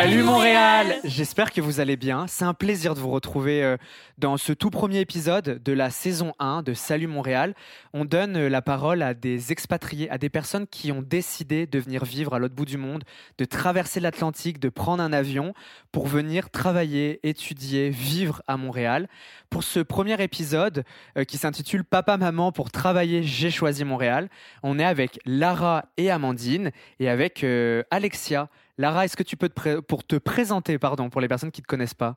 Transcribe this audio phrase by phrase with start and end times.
[0.00, 2.28] Salut Montréal J'espère que vous allez bien.
[2.28, 3.76] C'est un plaisir de vous retrouver euh,
[4.16, 7.52] dans ce tout premier épisode de la saison 1 de Salut Montréal.
[7.92, 11.80] On donne euh, la parole à des expatriés, à des personnes qui ont décidé de
[11.80, 13.02] venir vivre à l'autre bout du monde,
[13.38, 15.52] de traverser l'Atlantique, de prendre un avion
[15.90, 19.08] pour venir travailler, étudier, vivre à Montréal.
[19.50, 20.84] Pour ce premier épisode
[21.16, 24.28] euh, qui s'intitule Papa Maman pour travailler, j'ai choisi Montréal,
[24.62, 27.44] on est avec Lara et Amandine et avec
[27.90, 28.48] Alexia.
[28.78, 31.64] Lara, est-ce que tu peux te pour te présenter, pardon, pour les personnes qui ne
[31.64, 32.16] te connaissent pas?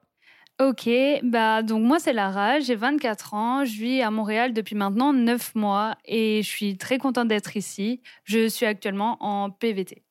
[0.60, 0.88] Ok,
[1.24, 5.56] bah donc moi c'est Lara, j'ai 24 ans, je vis à Montréal depuis maintenant 9
[5.56, 8.02] mois et je suis très contente d'être ici.
[8.26, 10.04] Je suis actuellement en PVT.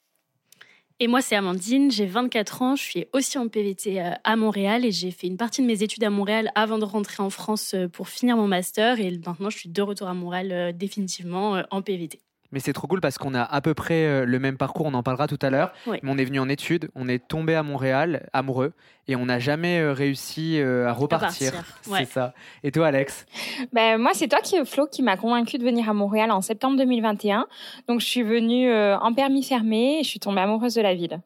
[1.03, 4.85] Et moi, c'est Amandine, j'ai 24 ans, je suis aussi en PVT euh, à Montréal
[4.85, 7.73] et j'ai fait une partie de mes études à Montréal avant de rentrer en France
[7.73, 9.01] euh, pour finir mon master.
[9.01, 12.21] Et maintenant, je suis de retour à Montréal euh, définitivement en PVT.
[12.53, 14.95] Mais c'est trop cool parce qu'on a à peu près euh, le même parcours, on
[14.95, 15.73] en parlera tout à l'heure.
[15.87, 18.73] Mais on est venu en études, on est tombé à Montréal, amoureux,
[19.07, 21.53] et on n'a jamais euh, réussi euh, à repartir.
[21.83, 22.35] C'est ça.
[22.65, 23.27] Et toi, Alex?
[23.73, 26.77] Ben, Moi, c'est toi, qui, Flo, qui m'a convaincu de venir à Montréal en septembre
[26.77, 27.47] 2021.
[27.89, 31.21] Donc, je suis venue en permis fermé et je suis tombée amoureuse de la ville.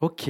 [0.00, 0.28] Ok.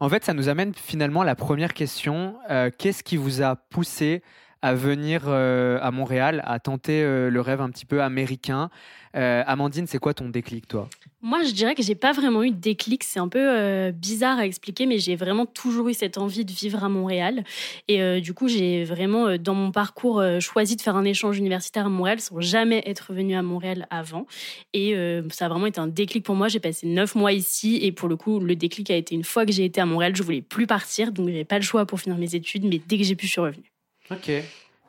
[0.00, 2.36] En fait, ça nous amène finalement à la première question.
[2.78, 4.22] Qu'est-ce qui vous a poussé
[4.62, 8.70] à venir à Montréal, à tenter le rêve un petit peu américain?
[9.16, 10.88] Euh, Amandine, c'est quoi ton déclic, toi?
[11.20, 13.04] Moi, je dirais que j'ai pas vraiment eu de déclic.
[13.04, 16.52] C'est un peu euh, bizarre à expliquer, mais j'ai vraiment toujours eu cette envie de
[16.52, 17.44] vivre à Montréal.
[17.88, 21.86] Et euh, du coup, j'ai vraiment, dans mon parcours, choisi de faire un échange universitaire
[21.86, 24.26] à Montréal sans jamais être venue à Montréal avant.
[24.72, 24.94] Et
[25.30, 26.48] ça a vraiment été un déclic pour moi.
[26.48, 27.80] J'ai passé neuf mois ici.
[27.82, 30.14] Et pour le coup, le déclic a été une fois que j'ai été à Montréal,
[30.14, 31.12] je voulais plus partir.
[31.12, 32.64] Donc, j'avais pas le choix pour finir mes études.
[32.64, 33.70] Mais dès que j'ai pu, je suis revenue.
[34.10, 34.30] Ok.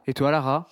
[0.07, 0.67] Et toi, Lara?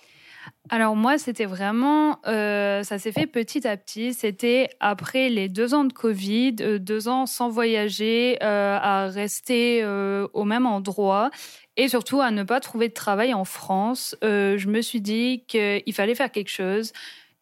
[0.68, 4.14] Alors moi, c'était vraiment, euh, ça s'est fait petit à petit.
[4.14, 9.84] C'était après les deux ans de Covid, euh, deux ans sans voyager, euh, à rester
[9.84, 11.30] au même endroit
[11.76, 14.16] et surtout à ne pas trouver de travail en France.
[14.22, 16.92] je me suis dit qu'il fallait faire quelque chose.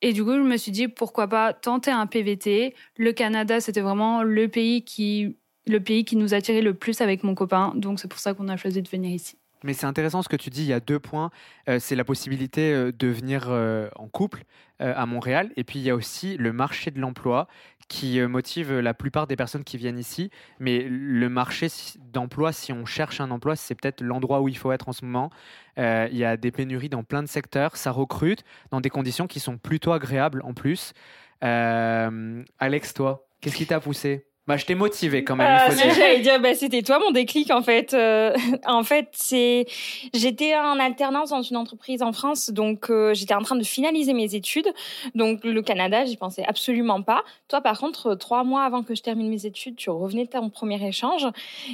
[0.00, 2.74] Et du coup, je me suis dit pourquoi pas tenter un PVT.
[2.96, 7.24] Le Canada, c'était vraiment le pays qui, le pays qui nous attirait le plus avec
[7.24, 7.72] mon copain.
[7.74, 9.36] Donc c'est pour ça qu'on a choisi de venir ici.
[9.64, 11.30] Mais c'est intéressant ce que tu dis, il y a deux points.
[11.68, 14.44] Euh, c'est la possibilité euh, de venir euh, en couple
[14.80, 17.48] à Montréal, et puis il y a aussi le marché de l'emploi
[17.88, 20.30] qui motive la plupart des personnes qui viennent ici.
[20.60, 21.66] Mais le marché
[22.12, 25.04] d'emploi, si on cherche un emploi, c'est peut-être l'endroit où il faut être en ce
[25.04, 25.30] moment.
[25.76, 29.40] il y a des pénuries dans plein de secteurs, ça recrute dans des conditions qui
[29.40, 30.92] sont plutôt agréables en plus.
[31.40, 34.27] Alex, toi, qu'est-ce qui t'a poussé?
[34.48, 35.60] Bah, je t'ai motivé quand même.
[35.66, 37.92] Il faut ah, J'allais dire, bah, c'était toi mon déclic en fait.
[37.92, 38.34] Euh,
[38.66, 39.66] en fait, c'est,
[40.14, 44.14] j'étais en alternance dans une entreprise en France, donc euh, j'étais en train de finaliser
[44.14, 44.72] mes études.
[45.14, 47.24] Donc le Canada, j'y pensais absolument pas.
[47.48, 50.48] Toi, par contre, trois mois avant que je termine mes études, tu revenais de ton
[50.48, 51.26] premier échange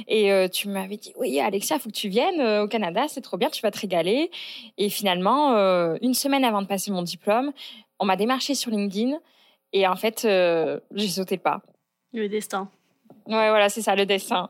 [0.09, 3.37] et euh, tu m'avais dit, oui, Alexia, faut que tu viennes au Canada, c'est trop
[3.37, 4.29] bien, tu vas te régaler.
[4.77, 5.55] Et finalement,
[6.01, 7.53] une semaine avant de passer mon diplôme,
[7.99, 9.17] on m'a démarché sur LinkedIn
[9.71, 10.27] et en fait,
[10.93, 11.61] j'ai sauté le pas.
[12.15, 12.69] Le destin.
[13.27, 14.49] Ouais, voilà, c'est ça, le destin.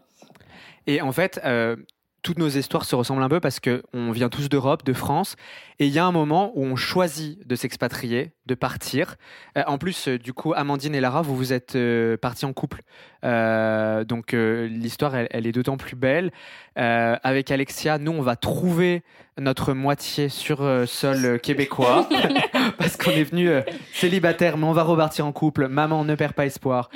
[0.85, 1.75] Et en fait, euh,
[2.21, 5.35] toutes nos histoires se ressemblent un peu parce qu'on vient tous d'Europe, de France,
[5.79, 9.15] et il y a un moment où on choisit de s'expatrier, de partir.
[9.57, 11.75] Euh, en plus, euh, du coup, Amandine et Lara, vous vous êtes
[12.21, 12.81] partis en couple.
[13.23, 16.31] donc l'histoire, elle, elle, est d'autant plus belle.
[16.75, 19.01] avec Alexia, nous, on va trouver
[19.39, 22.07] notre moitié sur sol québécois
[22.77, 23.49] parce qu'on est venu
[23.93, 25.67] célibataire, mais on va repartir en couple.
[25.67, 26.91] Maman, ne perd pas espoir.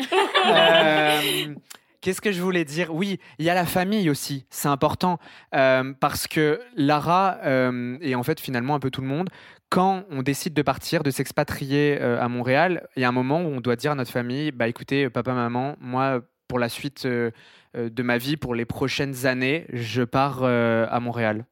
[0.47, 1.55] Euh,
[2.01, 2.94] qu'est-ce que je voulais dire?
[2.94, 5.19] Oui, il y a la famille aussi, c'est important
[5.53, 9.29] euh, parce que Lara euh, et en fait finalement un peu tout le monde,
[9.69, 13.47] quand on décide de partir, de s'expatrier à Montréal, il y a un moment où
[13.47, 18.03] on doit dire à notre famille, bah écoutez, papa, maman, moi pour la suite de
[18.03, 21.45] ma vie, pour les prochaines années, je pars à Montréal.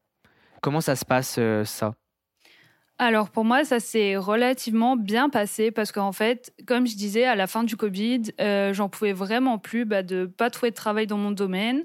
[0.62, 1.94] Comment ça se passe ça?
[2.98, 7.36] Alors pour moi, ça s'est relativement bien passé parce qu'en fait, comme je disais, à
[7.36, 11.06] la fin du Covid, euh, j'en pouvais vraiment plus bah, de pas trouver de travail
[11.06, 11.84] dans mon domaine.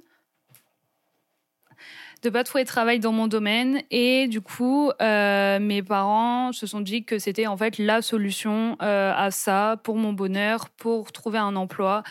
[2.24, 6.66] De pas trouver de travail dans mon domaine et du coup euh, mes parents se
[6.66, 11.12] sont dit que c'était en fait la solution euh, à ça pour mon bonheur pour
[11.12, 12.02] trouver un emploi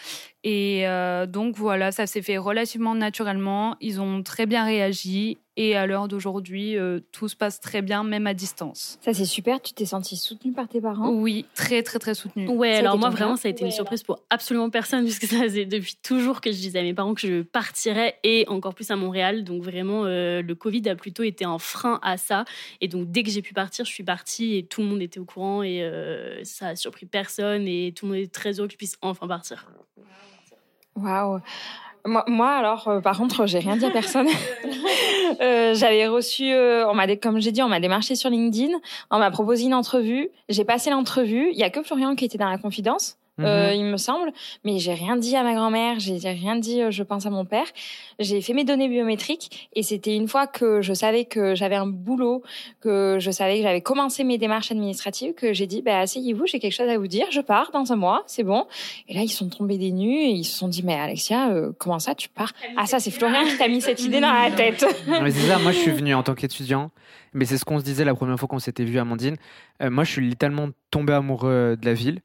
[0.44, 0.84] et
[1.28, 6.08] donc voilà ça s'est fait relativement naturellement ils ont très bien réagi et à l'heure
[6.08, 8.98] d'aujourd'hui, euh, tout se passe très bien, même à distance.
[9.02, 9.60] Ça, c'est super.
[9.60, 11.10] Tu t'es sentie soutenue par tes parents?
[11.10, 12.48] Oui, très, très, très soutenue.
[12.48, 15.66] Ouais, alors moi, vraiment, ça a été une surprise pour absolument personne, puisque ça faisait
[15.66, 18.96] depuis toujours que je disais à mes parents que je partirais, et encore plus à
[18.96, 19.44] Montréal.
[19.44, 22.46] Donc, vraiment, euh, le Covid a plutôt été un frein à ça.
[22.80, 25.20] Et donc, dès que j'ai pu partir, je suis partie, et tout le monde était
[25.20, 28.68] au courant, et euh, ça a surpris personne, et tout le monde est très heureux
[28.68, 29.66] que je puisse enfin partir.
[30.96, 31.40] Waouh
[32.04, 34.28] Moi, moi, alors, euh, par contre, j'ai rien dit à personne.
[35.40, 38.76] euh, J'avais reçu, euh, on m'a, comme j'ai dit, on m'a démarché sur LinkedIn,
[39.10, 40.30] on m'a proposé une entrevue.
[40.48, 41.50] J'ai passé l'entrevue.
[41.52, 43.16] Il y a que Florian qui était dans la confidence.
[43.44, 43.74] Euh, Mhm.
[43.80, 44.32] il me semble,
[44.64, 47.44] mais j'ai rien dit à ma grand-mère, j'ai rien dit, euh, je pense à mon
[47.44, 47.66] père.
[48.18, 51.86] J'ai fait mes données biométriques et c'était une fois que je savais que j'avais un
[51.86, 52.42] boulot,
[52.80, 56.58] que je savais que j'avais commencé mes démarches administratives, que j'ai dit, bah, asseyez-vous, j'ai
[56.58, 58.66] quelque chose à vous dire, je pars dans un mois, c'est bon.
[59.08, 61.72] Et là, ils sont tombés des nues et ils se sont dit, mais Alexia, euh,
[61.78, 62.52] comment ça, tu pars?
[62.76, 64.84] Ah ça, c'est Florian qui t'a mis cette idée dans la tête.
[65.22, 66.90] Mais c'est ça, moi je suis venu en tant qu'étudiant,
[67.32, 69.36] mais c'est ce qu'on se disait la première fois qu'on s'était vu, Amandine.
[69.82, 72.20] Euh, moi je suis littéralement tombé amoureux de la ville.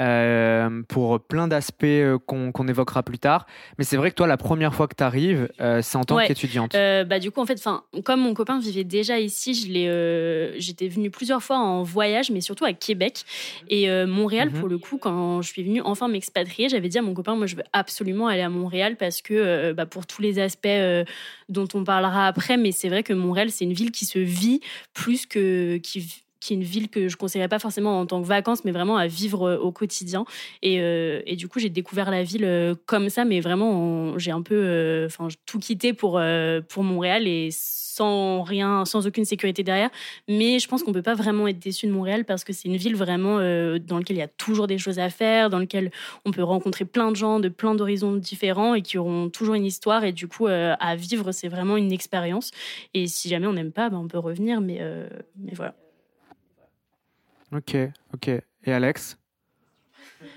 [0.00, 3.46] Euh, pour plein d'aspects euh, qu'on évoquera plus tard.
[3.78, 5.48] Mais c'est vrai que toi, la première fois que tu arrives,
[5.82, 6.26] c'est en tant Ouais.
[6.26, 6.74] qu'étudiante.
[6.74, 7.62] Euh, bah, du coup, en fait,
[8.04, 12.64] comme mon copain vivait déjà ici, euh, j'étais venue plusieurs fois en voyage, mais surtout
[12.64, 13.24] à Québec.
[13.68, 14.58] Et euh, Montréal, Mhm.
[14.58, 17.46] pour le coup, quand je suis venue enfin m'expatrier, j'avais dit à mon copain, moi,
[17.46, 21.04] je veux absolument aller à Montréal parce que, euh, bah, pour tous les aspects euh,
[21.48, 24.60] dont on parlera après, mais c'est vrai que Montréal, c'est une ville qui se vit
[24.94, 28.26] plus que qui qui est une ville que je conseillerais pas forcément en tant que
[28.26, 30.24] vacances, mais vraiment à vivre euh, au quotidien.
[30.62, 34.18] Et, euh, et du coup, j'ai découvert la ville euh, comme ça, mais vraiment, en-
[34.18, 35.06] j'ai un peu,
[35.46, 36.20] tout quitté pour
[36.68, 39.90] pour Montréal et sans rien, sans aucune sécurité derrière.
[40.28, 42.76] Mais je pense qu'on peut pas vraiment être déçu de Montréal parce que c'est une
[42.76, 45.90] ville vraiment dans laquelle il y a toujours des choses à faire, dans laquelle
[46.24, 49.66] on peut rencontrer plein de gens de plein d'horizons différents et qui auront toujours une
[49.66, 50.04] histoire.
[50.04, 52.50] Et du coup, à vivre, c'est vraiment une expérience.
[52.94, 54.60] Et si jamais on n'aime pas, ben, on peut revenir.
[54.60, 54.80] Mais
[55.52, 55.74] voilà.
[57.52, 57.76] Ok,
[58.14, 58.28] ok.
[58.64, 59.16] Et Alex?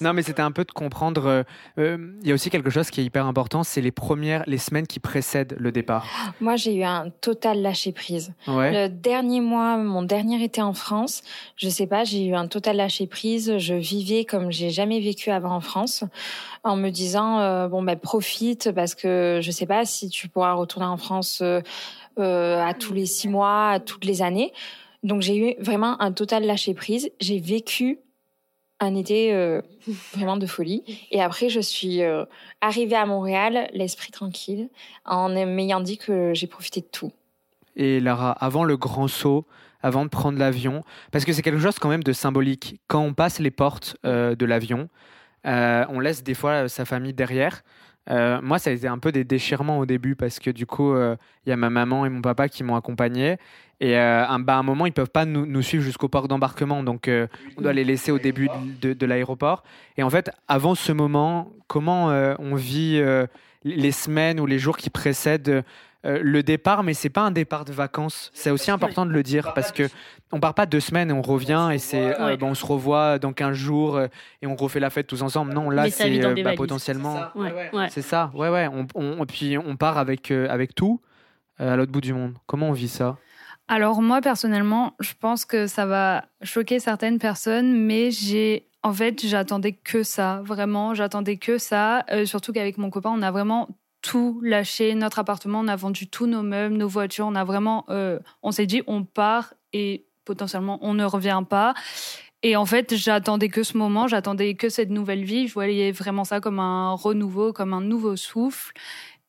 [0.00, 1.26] Non, mais c'était un peu de comprendre.
[1.26, 1.42] euh,
[1.78, 4.58] euh, Il y a aussi quelque chose qui est hyper important, c'est les premières, les
[4.58, 6.06] semaines qui précèdent le départ.
[6.40, 8.32] Moi, j'ai eu un total lâcher prise.
[8.48, 8.72] Ouais.
[8.72, 11.22] Le dernier mois, mon dernier été en France,
[11.56, 13.58] je sais pas, j'ai eu un total lâcher prise.
[13.58, 16.04] Je vivais comme j'ai jamais vécu avant en France,
[16.64, 20.52] en me disant euh, bon ben profite parce que je sais pas si tu pourras
[20.54, 21.60] retourner en France euh,
[22.18, 24.52] à tous les six mois, à toutes les années.
[25.02, 27.10] Donc j'ai eu vraiment un total lâcher prise.
[27.20, 27.98] J'ai vécu
[28.82, 29.62] un été euh,
[30.12, 30.82] vraiment de folie.
[31.10, 32.24] Et après, je suis euh,
[32.60, 34.68] arrivée à Montréal, l'esprit tranquille,
[35.04, 37.12] en m'ayant dit que j'ai profité de tout.
[37.76, 39.46] Et Lara, avant le grand saut,
[39.82, 42.80] avant de prendre l'avion, parce que c'est quelque chose quand même de symbolique.
[42.86, 44.88] Quand on passe les portes euh, de l'avion,
[45.44, 47.62] on laisse des fois sa famille derrière.
[48.10, 50.92] Euh, moi, ça a été un peu des déchirements au début parce que du coup,
[50.92, 51.16] euh,
[51.46, 53.36] il y a ma maman et mon papa qui m'ont accompagné.
[53.80, 56.82] Et euh, un, bah, à un moment, ils peuvent pas nous, suivre jusqu'au port d'embarquement.
[56.82, 57.08] Donc,
[57.56, 58.48] on doit les laisser au début
[58.80, 59.62] de, l'aéroport.
[59.96, 62.06] Et en fait, avant ce moment, comment
[62.38, 63.02] on vit
[63.64, 65.64] les semaines ou les jours qui précèdent
[66.04, 68.30] euh, le départ, mais c'est pas un départ de vacances.
[68.34, 69.88] C'est aussi important de le dire parce que
[70.32, 72.36] on part pas deux semaines et on revient et c'est euh, Ouais.
[72.36, 74.06] bon, on se revoit dans 15 jours euh,
[74.40, 75.52] et on refait la fête tous ensemble.
[75.52, 77.20] Non, là c'est bah, potentiellement.
[77.34, 77.88] Ouais, ouais.
[77.90, 78.68] C'est ça, ouais, ouais.
[78.94, 81.00] On, puis on part avec, euh, avec tout
[81.60, 82.34] euh, à l'autre bout du monde.
[82.46, 83.16] Comment on vit ça?
[83.68, 89.24] Alors moi personnellement, je pense que ça va choquer certaines personnes, mais j'ai en fait
[89.24, 92.04] j'attendais que ça, vraiment, j'attendais que ça.
[92.10, 93.68] Euh, surtout qu'avec mon copain, on a vraiment
[94.02, 97.84] tout lâché, notre appartement, on a vendu tous nos meubles, nos voitures, on a vraiment,
[97.88, 101.74] euh, on s'est dit on part et potentiellement on ne revient pas.
[102.42, 105.46] Et en fait, j'attendais que ce moment, j'attendais que cette nouvelle vie.
[105.46, 108.72] Je voyais vraiment ça comme un renouveau, comme un nouveau souffle.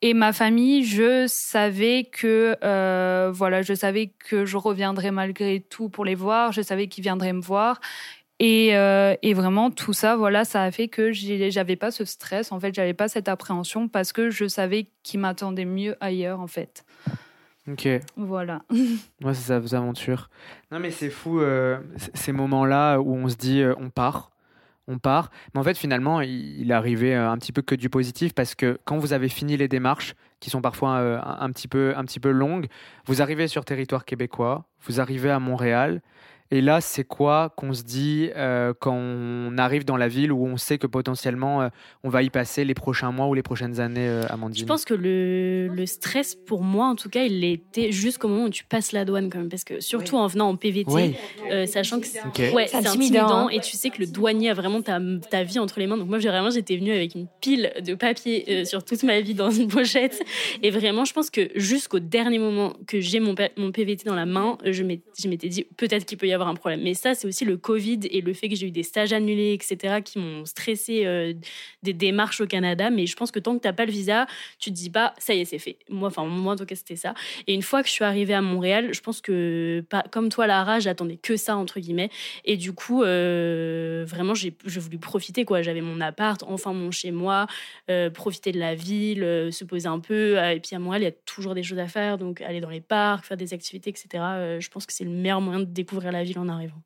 [0.01, 5.89] Et ma famille, je savais que euh, voilà, je savais que je reviendrais malgré tout
[5.89, 6.51] pour les voir.
[6.51, 7.79] Je savais qu'ils viendraient me voir.
[8.39, 12.51] Et, euh, et vraiment tout ça, voilà, ça a fait que j'avais pas ce stress.
[12.51, 16.39] En fait, j'avais pas cette appréhension parce que je savais qu'ils m'attendaient mieux ailleurs.
[16.39, 16.83] En fait,
[17.69, 17.87] Ok,
[18.17, 18.61] voilà.
[19.21, 20.29] moi c'est ça, vos aventures.
[20.71, 21.79] Non mais c'est fou euh,
[22.13, 24.31] ces moments-là où on se dit euh, on part,
[24.89, 25.31] on part.
[25.53, 28.33] Mais en fait finalement il, il est arrivé euh, un petit peu que du positif
[28.33, 31.93] parce que quand vous avez fini les démarches qui sont parfois un, un petit peu
[31.95, 32.67] un petit peu longues,
[33.05, 36.01] vous arrivez sur territoire québécois, vous arrivez à Montréal.
[36.53, 40.45] Et là, c'est quoi qu'on se dit euh, quand on arrive dans la ville où
[40.45, 41.69] on sait que potentiellement euh,
[42.03, 44.85] on va y passer les prochains mois ou les prochaines années, euh, Amandine Je pense
[44.85, 48.65] que le, le stress, pour moi en tout cas, il était jusqu'au moment où tu
[48.65, 49.49] passes la douane quand même.
[49.49, 51.15] Parce que surtout en venant en PVT, Oui.
[51.49, 52.37] euh, sachant que c'est Ok.
[52.53, 53.49] ouais, intimidant, intimidant hein.
[53.49, 54.99] et tu sais que le douanier a vraiment ta,
[55.31, 55.97] ta vie entre les mains.
[55.97, 59.33] Donc moi, vraiment, j'étais venue avec une pile de papier euh, sur toute ma vie
[59.33, 60.21] dans une pochette.
[60.61, 64.59] Et vraiment, je pense que jusqu'au dernier moment que j'ai mon, PVT dans la main,
[64.63, 66.81] je m'étais dit peut-être qu'il peut y avoir un problème.
[66.81, 69.53] Mais ça, c'est aussi le Covid et le fait que j'ai eu des stages annulés,
[69.53, 71.33] etc., qui m'ont stressé euh,
[71.83, 72.89] des démarches au Canada.
[72.89, 74.27] Mais je pense que tant que tu n'as pas le visa,
[74.59, 75.77] tu te dis pas, ça y est, c'est fait.
[75.89, 77.13] Moi, enfin, moi, en tout cas, c'était ça.
[77.47, 80.47] Et une fois que je suis arrivée à Montréal, je pense que, pas, comme toi,
[80.47, 82.09] Lara, j'attendais que ça, entre guillemets.
[82.45, 85.61] Et du coup, euh, vraiment, j'ai voulu profiter, quoi.
[85.61, 87.47] J'avais mon appart, enfin mon chez moi,
[87.89, 90.37] euh, profiter de la ville, se poser un peu.
[90.37, 92.17] Et puis à Montréal, il y a toujours des choses à faire.
[92.17, 94.07] Donc, aller dans les parcs, faire des activités, etc.
[94.59, 96.81] je pense que c'est le meilleur moyen de découvrir la ville en arrivant.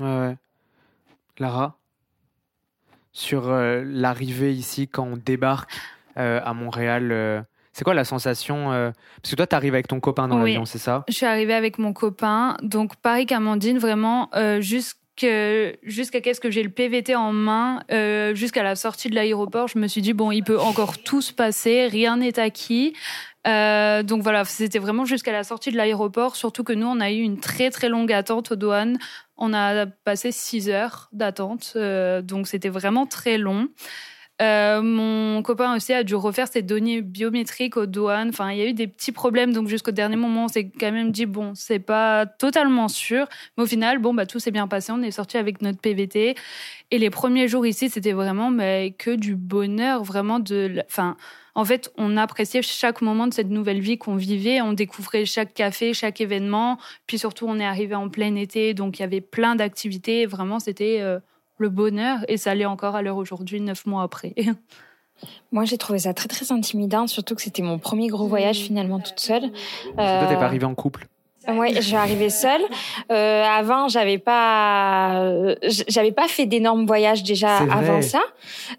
[0.00, 0.36] Ouais, ouais.
[1.38, 1.78] Lara
[3.18, 5.70] sur euh, l'arrivée ici quand on débarque
[6.18, 8.70] euh, à Montréal euh, c'est quoi la sensation
[9.22, 11.04] Parce que toi, tu arrives avec ton copain dans l'avion, c'est ça?
[11.06, 12.56] Je suis arrivée avec mon copain.
[12.60, 17.84] Donc, pareil qu'Amandine, vraiment, jusqu'à jusqu'à ce que j'ai le PVT en main,
[18.34, 21.32] jusqu'à la sortie de l'aéroport, je me suis dit, bon, il peut encore tout se
[21.32, 22.94] passer, rien n'est acquis.
[24.02, 27.20] Donc voilà, c'était vraiment jusqu'à la sortie de l'aéroport, surtout que nous, on a eu
[27.20, 28.98] une très très longue attente aux douanes.
[29.36, 33.68] On a passé six heures d'attente, euh, donc c'était vraiment très long.
[34.40, 38.28] Euh, mon copain aussi a dû refaire ses données biométriques aux douanes.
[38.28, 40.92] Enfin, il y a eu des petits problèmes, donc jusqu'au dernier moment, on s'est quand
[40.92, 43.26] même dit bon, c'est pas totalement sûr,
[43.56, 44.92] mais au final, bon, bah tout s'est bien passé.
[44.92, 46.36] On est sorti avec notre PVT.
[46.90, 51.16] Et les premiers jours ici, c'était vraiment mais que du bonheur, vraiment de, enfin
[51.58, 54.60] en fait, on appréciait chaque moment de cette nouvelle vie qu'on vivait.
[54.60, 56.78] On découvrait chaque café, chaque événement.
[57.08, 60.24] Puis surtout, on est arrivé en plein été, donc il y avait plein d'activités.
[60.24, 61.18] Vraiment, c'était euh,
[61.58, 62.18] le bonheur.
[62.28, 64.34] Et ça allait encore à l'heure aujourd'hui, neuf mois après.
[65.52, 69.00] Moi, j'ai trouvé ça très très intimidant, surtout que c'était mon premier gros voyage finalement
[69.00, 69.44] toute seule.
[69.44, 70.20] Euh...
[70.20, 71.06] Toi, t'es pas arrivée en couple?
[71.48, 72.60] Oui, je suis arrivée seule.
[73.10, 75.54] Euh, avant, j'avais pas,
[75.88, 78.20] j'avais pas fait d'énormes voyages déjà avant ça.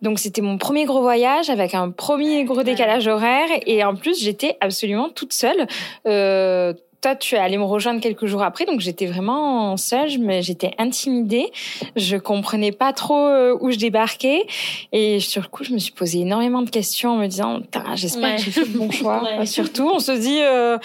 [0.01, 4.21] Donc c'était mon premier gros voyage avec un premier gros décalage horaire et en plus
[4.21, 5.67] j'étais absolument toute seule.
[6.05, 10.41] Euh, toi, tu es allé me rejoindre quelques jours après, donc j'étais vraiment seule, mais
[10.41, 11.51] j'étais intimidée.
[11.95, 14.45] Je comprenais pas trop euh, où je débarquais,
[14.91, 17.61] et sur le coup, je me suis posé énormément de questions en me disant,
[17.95, 19.23] j'espère que j'ai fait le bon choix.
[19.45, 20.77] Surtout, on se dit, euh,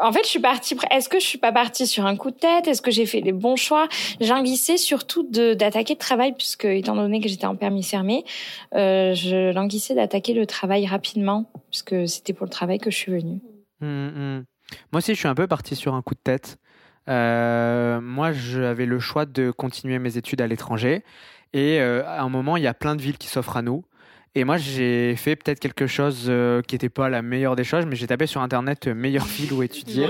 [0.00, 0.76] en fait, je suis partie.
[0.90, 2.68] Est-ce que je suis pas partie sur un coup de tête?
[2.68, 3.88] Est-ce que j'ai fait les bons choix?
[4.20, 8.24] J'anguissais surtout d'attaquer le travail, puisque étant donné que j'étais en permis fermé,
[8.74, 13.12] euh, je languissais d'attaquer le travail rapidement, puisque c'était pour le travail que je suis
[13.12, 13.40] venue.
[13.80, 14.44] Mmh, mmh.
[14.92, 16.58] Moi aussi, je suis un peu partie sur un coup de tête.
[17.08, 21.04] Euh, moi, j'avais le choix de continuer mes études à l'étranger.
[21.52, 23.84] Et euh, à un moment, il y a plein de villes qui s'offrent à nous.
[24.36, 27.86] Et moi, j'ai fait peut-être quelque chose euh, qui n'était pas la meilleure des choses,
[27.86, 30.08] mais j'ai tapé sur Internet euh, meilleure ville où étudier.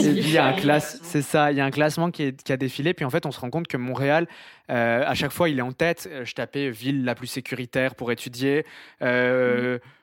[0.00, 2.56] il y a un classe, c'est ça, il y a un classement qui, qui, a
[2.56, 2.94] défilé.
[2.94, 4.26] Puis en fait, on se rend compte que Montréal,
[4.68, 6.10] à chaque fois, il est en tête.
[6.24, 8.64] Je tapais ville la plus sécuritaire pour étudier.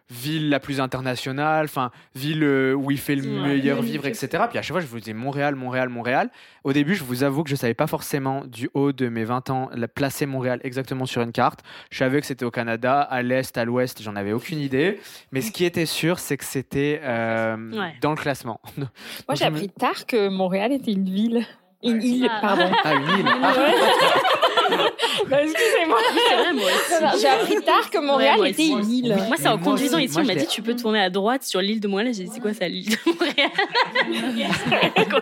[0.10, 4.44] Ville la plus internationale, enfin ville euh, où il fait le meilleur vivre, etc.
[4.50, 6.30] Puis à chaque fois, je vous disais Montréal, Montréal, Montréal.
[6.64, 9.50] Au début, je vous avoue que je savais pas forcément du haut de mes 20
[9.50, 11.62] ans placer Montréal exactement sur une carte.
[11.90, 15.00] Je savais que c'était au Canada, à l'est, à l'ouest, j'en avais aucune idée.
[15.32, 17.58] Mais ce qui était sûr, c'est que c'était euh,
[18.02, 18.62] dans le classement.
[18.78, 18.88] Moi,
[19.34, 21.46] j'ai appris tard que Montréal était une ville.
[21.84, 22.72] Une île, pardon.
[22.84, 23.26] Ah, une île.
[25.32, 26.00] excusez-moi.
[27.20, 29.16] J'ai appris tard que Montréal était une île.
[29.28, 31.80] Moi, c'est en conduisant ici, on m'a dit tu peux tourner à droite sur l'île
[31.80, 32.14] de Montréal.
[32.14, 33.50] J'ai dit c'est quoi ça, l'île de Montréal?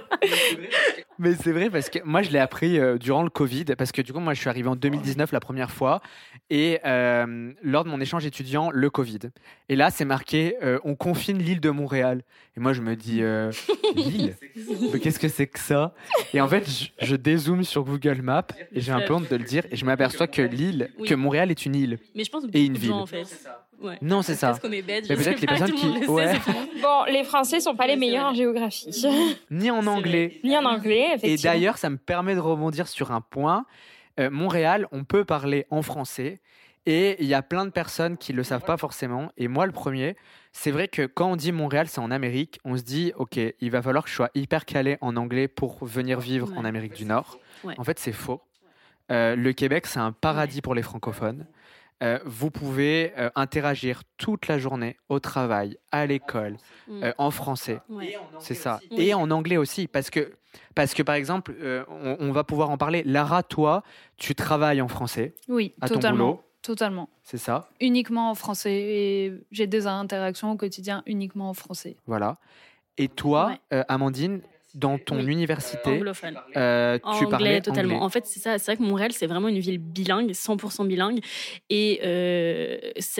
[1.17, 4.01] Mais c'est vrai parce que moi, je l'ai appris euh, durant le Covid parce que
[4.01, 6.01] du coup, moi, je suis arrivé en 2019 la première fois
[6.49, 9.19] et euh, lors de mon échange étudiant, le Covid.
[9.69, 12.23] Et là, c'est marqué euh, on confine l'île de Montréal.
[12.57, 13.21] Et moi, je me dis
[13.95, 14.35] l'île
[15.01, 15.93] Qu'est-ce que c'est que ça?
[16.33, 19.35] Et en fait, je, je dézoome sur Google Maps et j'ai un peu honte de
[19.35, 22.43] le dire et je m'aperçois que l'île, que Montréal est une île Mais je pense
[22.53, 22.93] et une ville.
[22.93, 23.25] en fait.
[24.01, 24.47] Non, c'est ça.
[24.47, 25.07] Parce qu'on est bête.
[25.07, 25.87] peut-être les personnes qui.
[26.07, 29.05] Bon, les Français sont pas les meilleurs en géographie.
[29.51, 30.39] Ni en anglais.
[30.43, 31.33] Ni en anglais, effectivement.
[31.33, 33.65] Et d'ailleurs, ça me permet de rebondir sur un point.
[34.19, 36.39] Euh, Montréal, on peut parler en français.
[36.85, 39.31] Et il y a plein de personnes qui ne le savent pas forcément.
[39.37, 40.15] Et moi, le premier,
[40.57, 43.71] c'est vrai que quand on dit Montréal, c'est en Amérique, on se dit, OK, il
[43.71, 47.03] va falloir que je sois hyper calé en anglais pour venir vivre en Amérique du
[47.03, 47.37] Nord.
[47.77, 48.41] En fait, c'est faux.
[49.11, 51.45] Euh, le Québec, c'est un paradis pour les francophones.
[52.03, 56.55] Euh, vous pouvez euh, interagir toute la journée au travail, à l'école,
[56.87, 57.09] mm.
[57.17, 57.81] en français.
[58.39, 58.79] C'est ça.
[58.91, 60.35] Et en anglais aussi, parce que,
[60.73, 61.53] parce que par exemple,
[61.89, 63.03] on, va pouvoir en parler.
[63.03, 63.83] Lara, toi,
[64.15, 65.35] tu travailles en français.
[65.49, 66.17] Oui, à totalement.
[66.17, 66.44] Ton boulot.
[66.65, 67.09] Totalement.
[67.23, 67.69] C'est ça.
[67.79, 68.73] Uniquement en français.
[68.73, 71.95] Et j'ai des interactions au quotidien uniquement en français.
[72.07, 72.37] Voilà.
[72.97, 73.53] Et toi,
[73.87, 74.41] Amandine,
[74.75, 75.31] dans ton Oui.
[75.31, 76.37] université, Anglophone.
[76.57, 77.95] euh, tu anglais parlais totalement.
[77.95, 78.05] anglais.
[78.05, 78.57] En fait, c'est ça.
[78.57, 81.19] C'est vrai que Montréal, c'est vraiment une ville bilingue, 100% bilingue.
[81.69, 82.77] Et euh,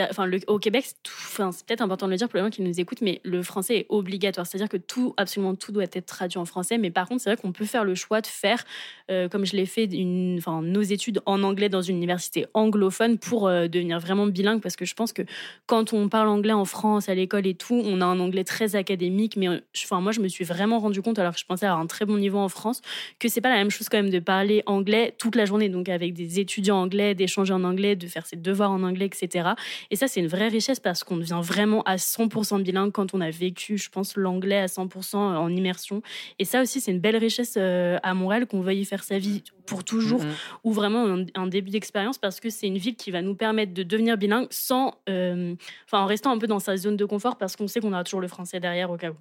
[0.09, 2.43] enfin, le- au Québec, c'est tout- enfin, c'est peut-être important de le dire pour les
[2.43, 4.45] gens qui nous écoutent, mais le français est obligatoire.
[4.45, 6.77] C'est-à-dire que tout, absolument tout, doit être traduit en français.
[6.77, 8.63] Mais par contre, c'est vrai qu'on peut faire le choix de faire,
[9.09, 13.17] euh, comme je l'ai fait, une, enfin, nos études en anglais dans une université anglophone
[13.17, 14.61] pour euh, devenir vraiment bilingue.
[14.61, 15.21] Parce que je pense que
[15.67, 18.75] quand on parle anglais en France, à l'école et tout, on a un anglais très
[18.75, 19.37] académique.
[19.37, 19.47] Mais
[19.85, 22.05] enfin, moi, je me suis vraiment rendu compte, alors que je pensais avoir un très
[22.05, 22.81] bon niveau en France,
[23.19, 25.89] que c'est pas la même chose quand même de parler anglais toute la journée, donc
[25.89, 29.49] avec des étudiants anglais, d'échanger en anglais, de faire ses devoirs en anglais, etc.
[29.91, 33.21] Et ça, c'est une vraie richesse parce qu'on devient vraiment à 100% bilingue quand on
[33.21, 36.01] a vécu, je pense, l'anglais à 100% en immersion.
[36.39, 39.19] Et ça aussi, c'est une belle richesse euh, à Montréal qu'on veuille y faire sa
[39.19, 40.31] vie pour toujours Mhm.
[40.63, 43.73] ou vraiment un, un début d'expérience parce que c'est une ville qui va nous permettre
[43.73, 47.37] de devenir bilingue sans, euh, enfin, en restant un peu dans sa zone de confort
[47.37, 49.15] parce qu'on sait qu'on a toujours le français derrière au cas où.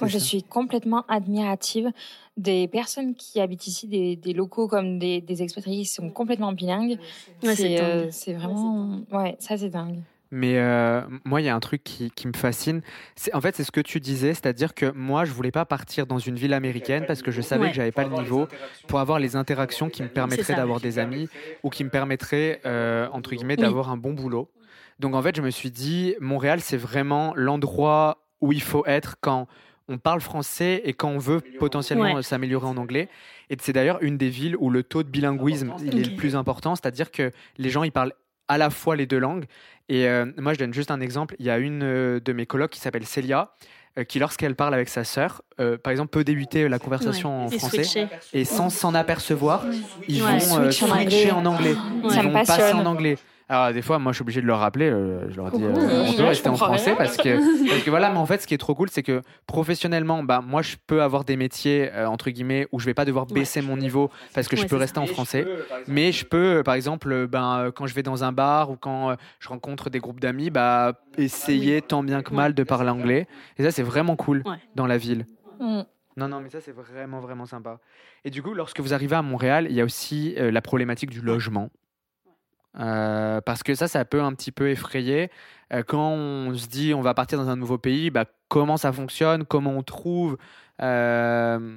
[0.00, 1.90] Moi, je suis complètement admirative
[2.36, 6.52] des personnes qui habitent ici, des, des locaux comme des, des expatriés qui sont complètement
[6.52, 6.98] bilingues.
[7.42, 9.00] Ouais, c'est c'est euh, c'est vraiment.
[9.12, 10.00] Ouais, ça, c'est dingue.
[10.32, 12.82] Mais euh, moi, il y a un truc qui, qui me fascine.
[13.32, 16.18] En fait, c'est ce que tu disais, c'est-à-dire que moi, je voulais pas partir dans
[16.18, 17.70] une ville américaine parce que je savais Ouais.
[17.70, 18.48] que j'avais pas le niveau
[18.88, 21.28] pour avoir les interactions qui me permettraient d'avoir des amis
[21.62, 23.62] ou qui me permettraient euh, entre guillemets Oui.
[23.62, 24.50] d'avoir un bon boulot.
[24.98, 29.16] Donc en fait, je me suis dit, Montréal, c'est vraiment l'endroit où il faut être
[29.20, 29.46] quand
[29.88, 32.22] on parle français et quand on veut potentiellement Ouais.
[32.22, 33.08] s'améliorer en anglais.
[33.50, 36.34] Et c'est d'ailleurs une des villes où le taux de bilinguisme il est le plus
[36.34, 38.12] important, c'est-à-dire que les gens ils parlent
[38.48, 39.44] à la fois les deux langues.
[39.88, 41.36] Et euh, moi, je donne juste un exemple.
[41.38, 43.50] Il y a une euh, de mes colocs qui s'appelle Célia,
[43.98, 47.48] euh, qui lorsqu'elle parle avec sa sœur, euh, par exemple, peut débuter la conversation en
[47.48, 48.08] Et français switcher.
[48.32, 49.64] et sans s'en apercevoir,
[50.08, 50.38] ils Ouais.
[50.38, 51.30] vont euh, Switch en switcher anglais.
[51.32, 51.74] en anglais.
[52.02, 52.14] Ouais.
[52.16, 53.18] Ils vont passer en anglais.
[53.48, 54.90] Alors des fois, moi, je suis obligé de leur rappeler.
[54.90, 56.96] euh, je leur dis, euh, on peut rester en français rien.
[56.96, 58.10] parce que parce que voilà.
[58.10, 61.00] Mais en fait, ce qui est trop cool, c'est que professionnellement, bah moi, je peux
[61.00, 63.34] avoir des métiers euh, entre guillemets où je vais pas devoir Ouais.
[63.34, 65.02] baisser mon niveau parce que je peux rester ça.
[65.02, 65.46] en français.
[65.86, 69.14] Mais je peux, euh, par exemple, ben, quand je vais dans un bar ou quand
[69.38, 73.26] je rencontre des groupes d'amis, bah, essayer tant bien que mal de parler anglais.
[73.58, 74.56] Et ça, c'est vraiment cool Ouais.
[74.74, 75.24] dans la ville.
[75.60, 75.82] Mm.
[76.16, 77.78] Non, non, mais ça, c'est vraiment, vraiment sympa.
[78.24, 81.10] Et du coup, lorsque vous arrivez à Montréal, il y a aussi euh, la problématique
[81.10, 81.70] du logement.
[82.78, 85.30] Euh, parce que ça, ça peut un petit peu effrayer.
[85.72, 88.92] Euh, quand on se dit on va partir dans un nouveau pays, bah, comment ça
[88.92, 90.36] fonctionne, comment on trouve,
[90.82, 91.76] euh,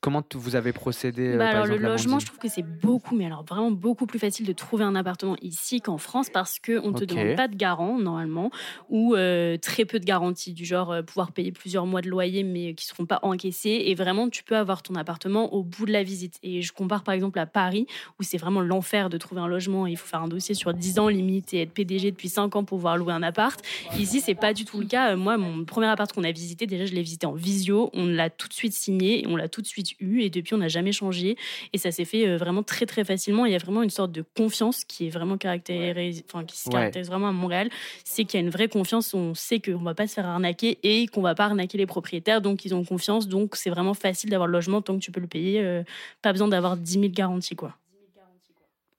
[0.00, 3.14] comment vous avez procédé euh, Bah par alors le logement, je trouve que c'est beaucoup,
[3.14, 6.80] mais alors vraiment beaucoup plus facile de trouver un appartement ici qu'en France parce que
[6.84, 8.50] on te demande pas de garant normalement
[8.88, 12.42] ou euh, très peu de garanties du genre euh, pouvoir payer plusieurs mois de loyer
[12.42, 15.92] mais qui seront pas encaissés et vraiment tu peux avoir ton appartement au bout de
[15.92, 16.38] la visite.
[16.42, 17.86] Et je compare par exemple à Paris
[18.18, 19.86] où c'est vraiment l'enfer de trouver un logement.
[19.86, 22.64] Il faut faire un dossier sur 10 ans limite et être PDG depuis 5 ans
[22.64, 23.60] pour pouvoir louer un appart.
[23.98, 25.12] Ici c'est pas du tout le cas.
[25.12, 28.06] Euh, Moi mon premier appart qu'on a visité déjà je l'ai visité en visio, on
[28.06, 30.58] l'a tout de suite signé et on l'a tout de suite eu et depuis on
[30.58, 31.36] n'a jamais changé
[31.72, 33.46] et ça s'est fait euh, vraiment très très facilement.
[33.46, 36.68] Il y a vraiment une sorte de confiance qui est vraiment caractérisée, enfin qui se
[36.68, 36.72] Ouais.
[36.74, 37.68] caractérise vraiment à Montréal,
[38.04, 39.12] c'est qu'il y a une vraie confiance.
[39.14, 42.40] On sait qu'on va pas se faire arnaquer et qu'on va pas arnaquer les propriétaires,
[42.40, 43.28] donc ils ont confiance.
[43.28, 45.60] Donc c'est vraiment facile d'avoir le logement tant que tu peux le payer.
[45.60, 45.82] euh,
[46.22, 47.76] pas besoin d'avoir 10 000 garanties quoi.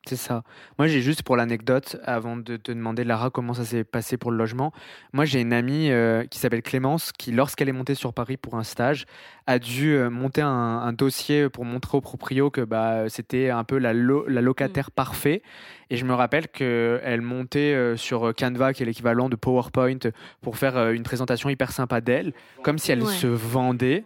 [0.05, 0.43] C'est ça.
[0.77, 4.31] Moi, j'ai juste pour l'anecdote, avant de te demander, Lara, comment ça s'est passé pour
[4.31, 4.73] le logement.
[5.13, 8.55] Moi, j'ai une amie euh, qui s'appelle Clémence, qui, lorsqu'elle est montée sur Paris pour
[8.55, 9.05] un stage,
[9.47, 13.63] a dû euh, monter un, un dossier pour montrer au proprio que bah, c'était un
[13.63, 15.41] peu la, lo- la locataire parfait.
[15.89, 19.99] Et je me rappelle qu'elle montait euh, sur Canva, qui est l'équivalent de PowerPoint,
[20.41, 23.07] pour faire une présentation hyper sympa d'elle, comme si elle Ouais.
[23.13, 24.03] se vendait.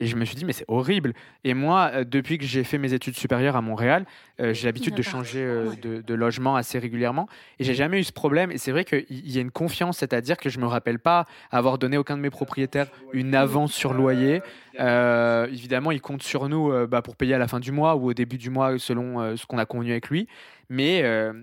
[0.00, 1.12] Et je me suis dit, mais c'est horrible.
[1.42, 4.06] Et moi, euh, depuis que j'ai fait mes études supérieures à Montréal,
[4.40, 7.28] euh, j'ai l'habitude de changer euh, de, de logement assez régulièrement.
[7.58, 8.52] Et j'ai jamais eu ce problème.
[8.52, 11.78] Et c'est vrai qu'il y a une confiance, c'est-à-dire que je me rappelle pas avoir
[11.78, 14.40] donné aucun de mes propriétaires une avance sur loyer.
[14.78, 18.10] Euh, évidemment, il compte sur nous bah, pour payer à la fin du mois ou
[18.10, 20.28] au début du mois selon ce qu'on a convenu avec lui.
[20.68, 20.98] Mais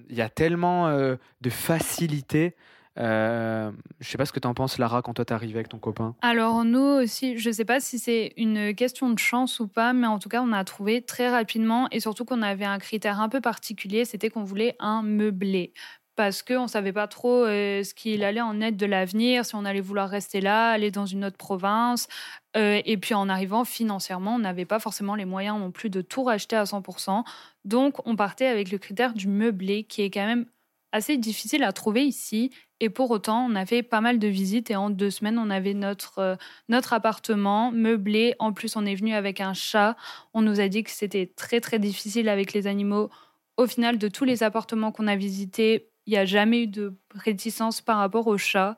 [0.09, 2.55] il y a tellement de facilité.
[2.97, 5.79] Euh, je sais pas ce que tu en penses, Lara, quand toi t'arrives avec ton
[5.79, 6.15] copain.
[6.21, 9.93] Alors nous aussi, je ne sais pas si c'est une question de chance ou pas,
[9.93, 13.19] mais en tout cas, on a trouvé très rapidement et surtout qu'on avait un critère
[13.19, 15.73] un peu particulier, c'était qu'on voulait un meublé.
[16.15, 19.53] Parce qu'on ne savait pas trop euh, ce qu'il allait en être de l'avenir, si
[19.55, 22.07] on allait vouloir rester là, aller dans une autre province.
[22.55, 25.99] Euh, et puis en arrivant financièrement, on n'avait pas forcément les moyens non plus de
[25.99, 27.25] tout racheter à 100%.
[27.65, 30.45] Donc on partait avec le critère du meublé, qui est quand même
[30.93, 32.51] assez difficile à trouver ici.
[32.81, 35.49] Et pour autant, on a fait pas mal de visites et en deux semaines, on
[35.49, 36.35] avait notre, euh,
[36.67, 38.35] notre appartement meublé.
[38.39, 39.95] En plus, on est venu avec un chat.
[40.33, 43.09] On nous a dit que c'était très très difficile avec les animaux.
[43.55, 46.97] Au final, de tous les appartements qu'on a visités, il n'y a jamais eu de
[47.13, 48.75] réticence par rapport au chat.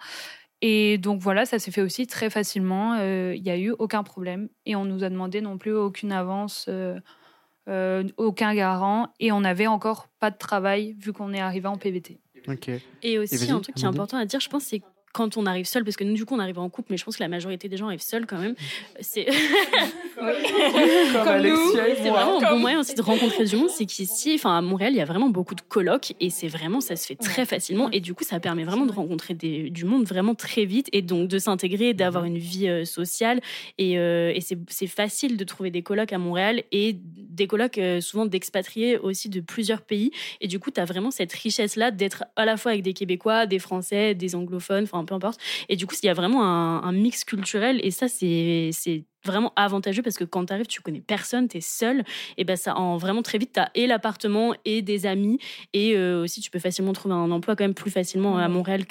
[0.62, 2.96] Et donc voilà, ça s'est fait aussi très facilement.
[3.02, 4.50] Il n'y a eu aucun problème.
[4.66, 6.70] Et on nous a demandé non plus aucune avance,
[8.18, 9.14] aucun garant.
[9.20, 12.20] Et on n'avait encore pas de travail vu qu'on est arrivé en PVT.
[13.02, 14.82] Et aussi, un truc qui est important à dire, je pense, c'est
[15.14, 17.06] quand on arrive seul, parce que nous, du coup, on arrive en couple, mais je
[17.06, 18.56] pense que la majorité des gens arrivent seuls quand même.
[19.02, 19.26] C'est
[20.16, 21.44] comme.
[22.02, 23.70] C'est vraiment un bon moyen aussi de rencontrer du monde.
[23.70, 26.82] C'est qu'ici, enfin, à Montréal, il y a vraiment beaucoup de colocs et c'est vraiment,
[26.82, 27.90] ça se fait très facilement.
[27.92, 31.02] Et du coup, ça permet vraiment de rencontrer des, du monde vraiment très vite et
[31.02, 33.42] donc de s'intégrer, d'avoir une vie euh, sociale.
[33.78, 36.98] Et, euh, et c'est facile de trouver des colocs à Montréal et
[37.38, 40.12] des colocs euh, souvent d'expatriés aussi de plusieurs pays.
[40.42, 43.46] Et du coup, tu as vraiment cette richesse-là d'être à la fois avec des Québécois,
[43.46, 45.04] des Français, des anglophones, enfin,
[45.70, 48.72] Et du coup, il y a vraiment un, un mix culturel et ça, c'est
[49.28, 52.04] vraiment avantageux parce que quand tu arrives, tu connais personne, tu es seul.
[52.38, 55.40] Et ben ça, en vraiment très vite, tu as et l'appartement et des amis.
[55.74, 58.86] Et euh, aussi, tu peux facilement trouver un emploi quand même plus facilement à Montréal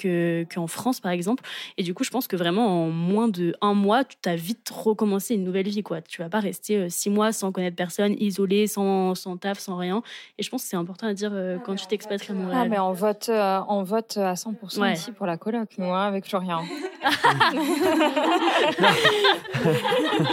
[0.53, 1.43] qu'en France, par exemple.
[1.77, 4.69] Et du coup, je pense que vraiment, en moins de un mois, tu as vite
[4.69, 5.83] recommencé une nouvelle vie.
[5.83, 6.01] Quoi.
[6.01, 9.75] Tu vas pas rester euh, six mois sans connaître personne, isolé, sans, sans taf, sans
[9.75, 10.01] rien.
[10.37, 12.61] Et je pense que c'est important à dire euh, quand tu t'expatries à Montréal.
[12.65, 16.27] Ah, mais on vote, on vote à 100% ici pour la coloc, nous, hein, avec
[16.27, 16.63] Florian.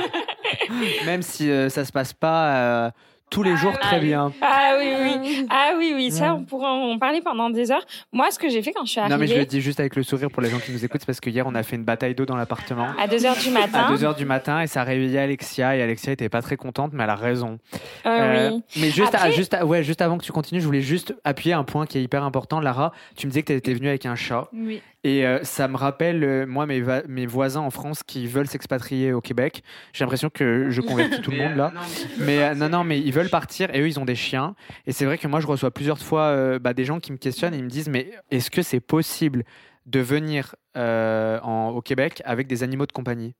[1.07, 2.91] Même si euh, ça se passe pas euh,
[3.31, 4.33] tous les jours très bien.
[4.41, 5.47] Ah oui, oui.
[5.51, 6.11] Ah oui, oui.
[6.11, 7.85] Ça, on pourrait en parler pendant des heures.
[8.13, 9.15] Moi, ce que j'ai fait quand je suis arrivée.
[9.15, 11.05] Non, mais je le dis juste avec le sourire pour les gens qui nous écoutent,
[11.05, 12.89] parce que hier, on a fait une bataille d'eau dans l'appartement.
[12.99, 13.87] À 2 heures du matin.
[13.87, 16.57] À 2 heures du matin, et ça a réveillé Alexia, et Alexia était pas très
[16.57, 17.59] contente, mais elle a raison.
[18.07, 18.63] Euh, oui.
[18.77, 21.87] Mais juste, juste, ouais, juste avant que tu continues, je voulais juste appuyer un point
[21.87, 22.61] qui est hyper important.
[22.61, 24.49] Lara, tu me disais que tu étais venue avec un chat.
[24.53, 24.81] Oui.
[25.05, 29.13] Et euh, ça me rappelle, euh, moi, mes, mes, voisins en France qui veulent s'expatrier
[29.13, 29.63] au Québec.
[29.93, 31.73] J'ai l'impression que je convertis tout le monde là.
[32.19, 34.55] Mais euh, non, non, mais ils veulent partir et eux, ils ont des chiens.
[34.87, 37.55] Et c'est vrai que moi, je reçois plusieurs fois bah, des gens qui me questionnent
[37.55, 39.45] et ils me disent, mais est-ce que c'est possible
[39.87, 43.35] de venir en, au Québec avec des animaux de compagnie?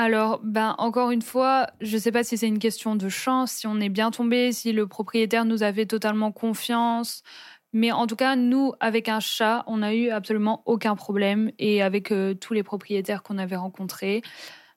[0.00, 3.50] Alors, ben, encore une fois, je ne sais pas si c'est une question de chance,
[3.50, 7.24] si on est bien tombé, si le propriétaire nous avait totalement confiance,
[7.72, 11.82] mais en tout cas, nous, avec un chat, on n'a eu absolument aucun problème et
[11.82, 14.22] avec euh, tous les propriétaires qu'on avait rencontrés.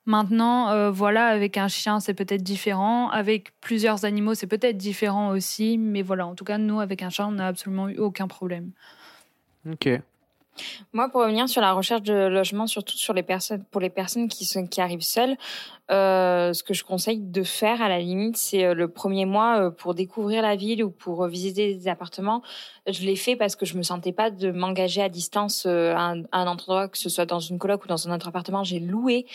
[0.04, 3.08] Maintenant, euh, voilà, avec un chien, c'est peut-être différent.
[3.10, 5.78] Avec plusieurs animaux, c'est peut-être différent aussi.
[5.78, 8.72] Mais voilà, en tout cas, nous, avec un chat, on n'a absolument eu aucun problème.
[9.70, 9.88] Ok.
[10.92, 14.28] Moi, pour revenir sur la recherche de logement, surtout sur les personnes, pour les personnes
[14.28, 15.36] qui, sont, qui arrivent seules,
[15.92, 19.60] euh, ce que je conseille de faire à la limite, c'est euh, le premier mois
[19.60, 22.42] euh, pour découvrir la ville ou pour visiter des appartements.
[22.86, 26.46] Je l'ai fait parce que je me sentais pas de m'engager à distance à un,
[26.46, 28.64] endroit, que ce soit dans une coloc ou dans un autre appartement.
[28.64, 29.26] J'ai loué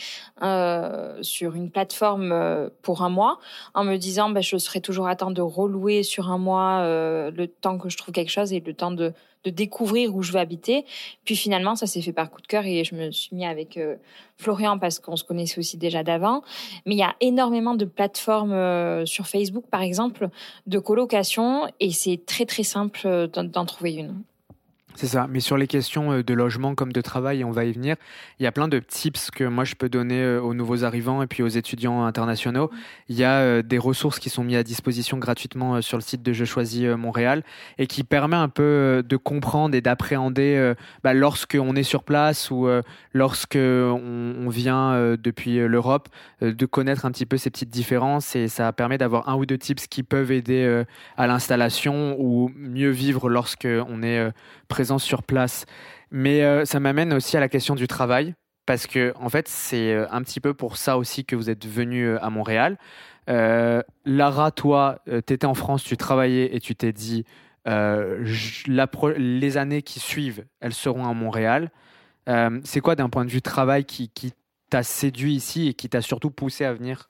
[1.22, 3.40] sur une plateforme pour un mois
[3.74, 7.46] en me disant, ben, je serai toujours à temps de relouer sur un mois le
[7.46, 9.14] temps que je trouve quelque chose et le temps de
[9.46, 10.86] découvrir où je veux habiter.
[11.24, 13.80] Puis finalement, ça s'est fait par coup de cœur et je me suis mis avec
[14.38, 16.44] Florian parce qu'on se connaissait aussi déjà d'avant.
[16.86, 20.30] Mais il y a énormément de plateformes euh, sur Facebook, par exemple,
[20.68, 24.22] de colocation et c'est très très simple euh, d'en trouver une.
[24.98, 25.28] C'est ça.
[25.30, 27.98] Mais sur les questions euh, de logement comme de travail, on va y venir,
[28.40, 31.22] il y a plein de tips que moi je peux donner euh, aux nouveaux arrivants
[31.22, 32.72] et puis aux étudiants internationaux.
[33.08, 36.24] Il y a euh, des ressources qui sont mises à disposition gratuitement sur le site
[36.24, 37.44] de Je choisis Montréal
[37.78, 42.68] et qui permet un peu de comprendre et d'appréhender bah, lorsqu'on est sur place ou
[43.14, 46.10] lorsque on, vient depuis l'Europe,
[46.42, 49.58] de connaître un petit peu ces petites différences et ça permet d'avoir un ou deux
[49.58, 50.84] tips qui peuvent aider
[51.18, 54.32] à l'installation ou mieux vivre lorsqu'on est
[54.68, 55.66] présent sur place.
[56.12, 58.34] Mais euh, ça m'amène aussi à la question du travail,
[58.66, 61.66] parce que en fait, c'est euh, un petit peu pour ça aussi que vous êtes
[61.66, 62.78] venu euh, à Montréal.
[63.28, 67.26] Lara, toi, tu étais en France, tu travaillais et tu t'es dit,
[67.66, 71.70] les années qui suivent, elles seront à Montréal.
[72.64, 74.32] c'est quoi d'un point de vue travail qui, qui
[74.70, 77.10] t'a séduit ici et qui t'a surtout poussé à venir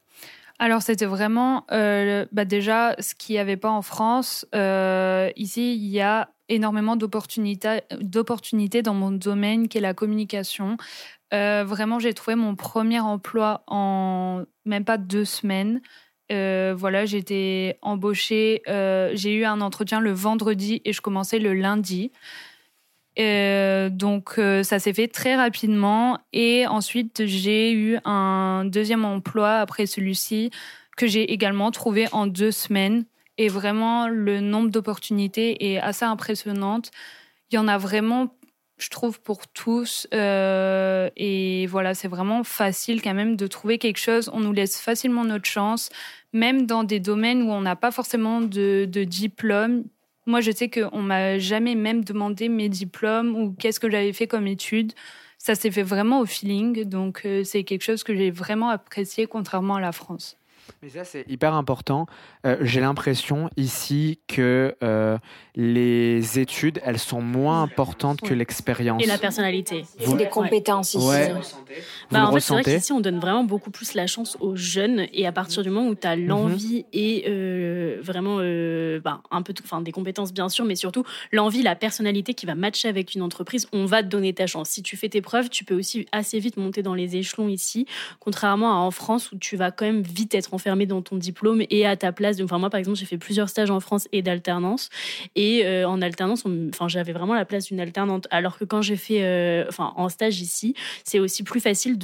[0.59, 4.45] alors c'était vraiment bah déjà ce qu'il n'y avait pas en France.
[5.35, 10.77] ici, il y a énormément d'opportunités dans mon domaine qui est la communication.
[11.33, 15.81] Euh, vraiment, j'ai trouvé mon premier emploi en même pas deux semaines.
[16.31, 18.61] Euh, voilà, j'étais embauchée.
[18.67, 22.11] Euh, j'ai eu un entretien le vendredi et je commençais le lundi.
[23.17, 30.51] Donc ça s'est fait très rapidement et ensuite j'ai eu un deuxième emploi après celui-ci
[30.97, 33.05] que j'ai également trouvé en deux semaines.
[33.37, 36.81] Et vraiment, le nombre d'opportunités est assez impressionnant.
[37.51, 38.35] Il y en a vraiment,
[38.79, 40.07] je trouve, pour tous.
[40.13, 44.29] Euh, et voilà, c'est vraiment facile quand même de trouver quelque chose.
[44.33, 45.89] On nous laisse facilement notre chance,
[46.33, 49.83] même dans des domaines où on n'a pas forcément de diplôme.
[50.27, 54.27] Moi, je sais qu'on m'a jamais même demandé mes diplômes ou qu'est-ce que j'avais fait
[54.27, 54.93] comme études.
[55.39, 56.83] ça s'est fait vraiment au feeling.
[56.83, 60.37] Donc, euh, c'est quelque chose que j'ai vraiment apprécié, contrairement à la France.
[60.81, 62.05] Mais ça, c'est hyper important.
[62.45, 65.17] Euh, j'ai l'impression ici que euh,
[65.55, 69.03] les études, elles sont moins importantes que l'expérience.
[69.03, 69.85] Et la personnalité.
[69.99, 71.05] C'est des compétences ici.
[71.07, 71.33] Ouais.
[72.11, 75.07] Bah, en fait, c'est vrai qu'ici, on donne vraiment beaucoup plus la chance aux jeunes.
[75.13, 76.27] Et à partir du moment où tu as Mhm.
[76.27, 80.75] l'envie et euh, vraiment euh, bah, un peu tout, enfin, des compétences, bien sûr, mais
[80.75, 84.47] surtout l'envie, la personnalité qui va matcher avec une entreprise, on va te donner ta
[84.47, 84.69] chance.
[84.69, 87.85] Si tu fais tes preuves, tu peux aussi assez vite monter dans les échelons ici,
[88.19, 91.61] contrairement à en France où tu vas quand même vite être enfermé dans ton diplôme
[91.69, 92.41] et à ta place.
[92.41, 94.89] Enfin, moi, par exemple, j'ai fait plusieurs stages en France et d'alternance.
[95.35, 98.27] Et euh, en alternance, enfin, j'avais vraiment la place d'une alternante.
[98.31, 101.99] Alors que quand j'ai fait, euh, en stage ici, c'est aussi plus facile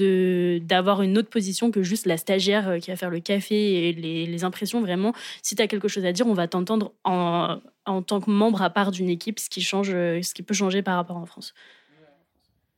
[0.64, 3.94] d'avoir une autre position que juste la stagiaire euh, qui va faire le café et
[3.94, 4.82] les, impressions.
[4.82, 8.30] Vraiment, si tu as quelque chose à dire, on va t'entendre en, en tant que
[8.30, 11.26] membre à part d'une équipe, ce qui change, ce qui peut changer par rapport en
[11.26, 11.54] France.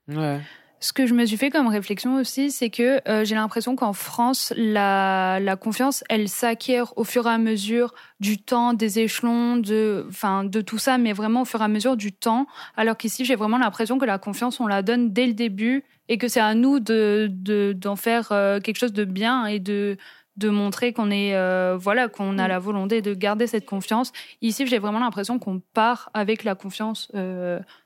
[0.07, 0.39] Ouais.
[0.81, 3.93] Ce que je me suis fait comme réflexion aussi, c'est que euh, j'ai l'impression qu'en
[3.93, 9.57] France, la, la confiance, elle s'acquiert au fur et à mesure du temps, des échelons,
[9.57, 12.45] de, enfin, de tout ça, mais vraiment au fur et à mesure du temps.
[12.75, 16.17] Alors qu'ici, j'ai vraiment l'impression que la confiance, on la donne dès le début et
[16.17, 19.97] que c'est à nous de, de- d'en faire euh, quelque chose de bien et de,
[20.37, 24.11] de montrer qu'on est, euh, voilà, qu'on a la volonté de garder cette confiance.
[24.41, 27.11] Ici, j'ai vraiment l'impression qu'on part avec la confiance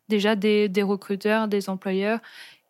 [0.10, 2.20] déjà des, des recruteurs, des employeurs.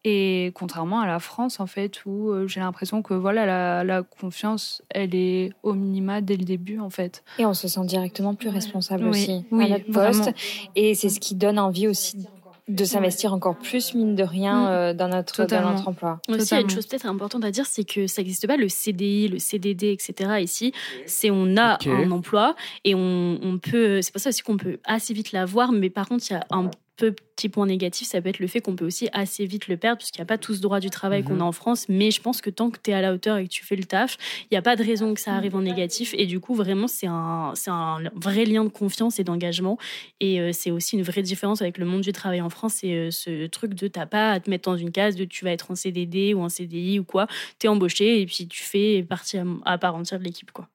[0.06, 4.02] Et contrairement à la France, en fait, où euh, j'ai l'impression que voilà, la, la
[4.04, 7.24] confiance, elle est au minima dès le début, en fait.
[7.38, 10.24] Et on se sent directement plus responsable Oui, aussi oui, à notre vraiment.
[10.26, 10.32] poste.
[10.78, 12.26] Et c'est ce qui donne envie aussi
[12.70, 14.68] de s'investir encore plus, mine de rien, Mm.
[14.68, 16.20] euh, dans, notre, dans notre emploi.
[16.30, 18.58] Aussi, il y a une chose peut-être importante à dire, c'est que ça n'existe pas
[18.58, 20.40] le CDI, le CDD, etc.
[20.40, 20.72] Ici,
[21.08, 24.02] c'est on a un emploi et on, on peut.
[24.04, 26.46] C'est pour ça aussi qu'on peut assez vite l'avoir, mais par contre, il y a
[26.52, 26.70] un
[27.08, 29.98] petit point négatif, ça peut être le fait qu'on peut aussi assez vite le perdre,
[29.98, 31.28] puisqu'il n'y a pas tout ce droit du travail Mhm.
[31.28, 31.88] qu'on a en France.
[31.90, 33.76] Mais je pense que tant que tu es à la hauteur et que tu fais
[33.76, 36.14] le taf, il n'y a pas de raison que ça arrive en négatif.
[36.18, 39.78] Et du coup, vraiment, c'est un, c'est un vrai lien de confiance et d'engagement.
[40.20, 42.76] Et euh, c'est aussi une vraie différence avec le monde du travail en France.
[42.82, 45.46] C'est euh, ce truc de t'as pas à te mettre dans une case de tu
[45.46, 47.28] vas être en CDD ou en CDI ou quoi.
[47.60, 50.52] Tu es embauché et puis tu fais partie à, à part entière de l'équipe.
[50.52, 50.68] quoi.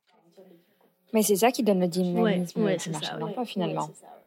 [1.12, 3.44] Mais c'est ça qui donne le dynamisme Ouais, ouais, ça, de ouais.
[3.46, 3.82] finalement.
[3.86, 4.23] Ouais, c'est ça.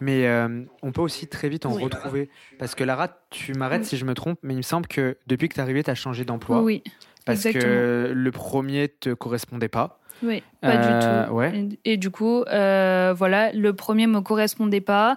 [0.00, 1.82] Mais euh, on peut aussi très vite en Oui.
[1.82, 2.30] retrouver.
[2.58, 5.48] Parce que Lara, tu m'arrêtes si je me trompe, mais il me semble que depuis
[5.48, 6.62] que tu es arrivée, tu as changé d'emploi.
[6.62, 6.82] Oui,
[7.26, 10.00] parce que le premier te correspondait pas.
[10.22, 11.34] oui, pas Euh, du tout.
[11.34, 11.68] ouais.
[11.84, 15.16] Et, et du coup, euh, voilà, le premier me correspondait pas.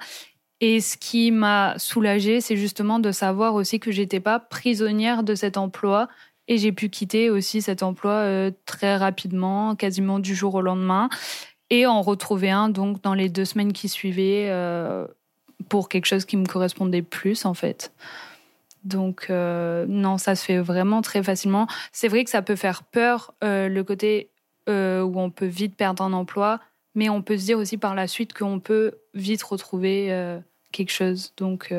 [0.62, 5.36] Et ce qui m'a soulagée, c'est justement de savoir aussi que j'étais pas prisonnière de
[5.36, 6.08] cet emploi.
[6.50, 11.08] Et j'ai pu quitter aussi cet emploi euh, très rapidement, quasiment du jour au lendemain,
[11.74, 15.08] et en retrouver un donc dans les deux semaines qui suivaient euh,
[15.70, 17.92] pour quelque chose qui me correspondait plus en fait.
[18.84, 21.66] Donc euh, non, ça se fait vraiment très facilement.
[21.92, 24.30] C'est vrai que ça peut faire peur euh, le côté
[24.68, 26.62] où on peut vite perdre un emploi,
[26.96, 30.38] mais on peut se dire aussi par la suite qu'on peut vite retrouver
[30.72, 31.34] quelque chose.
[31.36, 31.74] Donc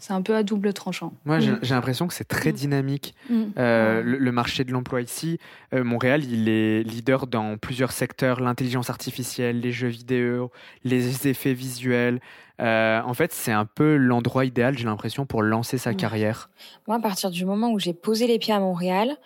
[0.00, 1.12] c'est un peu à double tranchant.
[1.24, 1.58] Moi, j'ai Mm.
[1.62, 2.54] j'ai l'impression que c'est très Mm.
[2.54, 3.14] dynamique.
[3.28, 3.42] Mm.
[3.58, 5.38] Euh, le, le marché de l'emploi ici,
[5.72, 10.50] euh, Montréal, il est leader dans plusieurs secteurs l'intelligence artificielle, les jeux vidéo,
[10.82, 12.20] les effets visuels.
[12.60, 16.50] Euh, en fait, c'est un peu l'endroit idéal, j'ai l'impression, pour lancer sa carrière.
[16.86, 19.16] Moi, à partir du moment où j'ai posé les pieds à Montréal,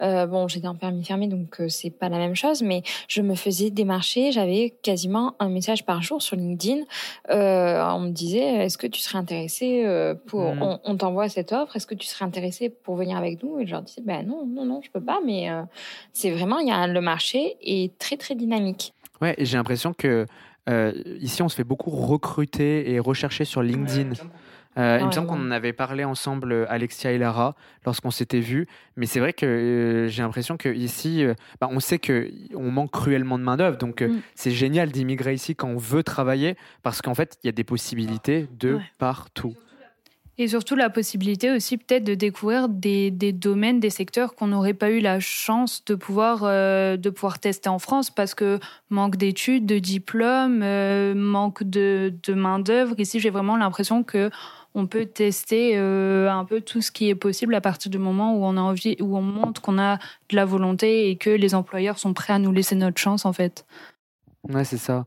[0.00, 3.20] euh, bon, j'étais en permis fermé, donc euh, c'est pas la même chose, mais je
[3.20, 4.32] me faisais démarcher.
[4.32, 6.82] J'avais quasiment un message par jour sur LinkedIn.
[7.30, 10.62] Euh, on me disait, est-ce que tu serais intéressé euh, pour, Mhm.
[10.62, 13.58] on, on t'envoie cette offre, est-ce que tu serais intéressé pour venir avec nous?
[13.60, 15.62] Et je leur disais, ben non, non, non, je peux pas, mais euh,
[16.12, 18.94] c'est vraiment, il y a le marché est très, très dynamique.
[19.20, 20.26] Ouais, j'ai l'impression que
[20.68, 24.12] euh, ici, on se fait beaucoup recruter et rechercher sur LinkedIn.
[24.78, 27.54] Euh, il me semble qu'on en avait parlé ensemble, euh, Alexia et Lara,
[27.84, 28.66] lorsqu'on s'était vus.
[28.96, 32.70] Mais c'est vrai que euh, j'ai l'impression que ici, euh, bah, on sait que on
[32.70, 33.76] manque cruellement de main d'œuvre.
[33.76, 34.20] Donc Mm.
[34.34, 37.64] c'est génial d'immigrer ici quand on veut travailler, parce qu'en fait, il y a des
[37.64, 38.80] possibilités de Ouais.
[38.98, 39.54] partout.
[40.38, 44.72] Et surtout la possibilité aussi peut-être de découvrir des, des domaines, des secteurs qu'on n'aurait
[44.72, 48.58] pas eu la chance de pouvoir, euh, de pouvoir tester en France parce que
[48.88, 52.94] manque d'études, de diplômes, euh, manque de, de main-d'œuvre.
[52.98, 54.30] Ici, j'ai vraiment l'impression que
[54.74, 58.36] on peut tester euh, un peu tout ce qui est possible à partir du moment
[58.36, 61.54] où on a envie, où on montre qu'on a de la volonté et que les
[61.54, 63.66] employeurs sont prêts à nous laisser notre chance en fait.
[64.48, 65.06] Ouais, c'est ça.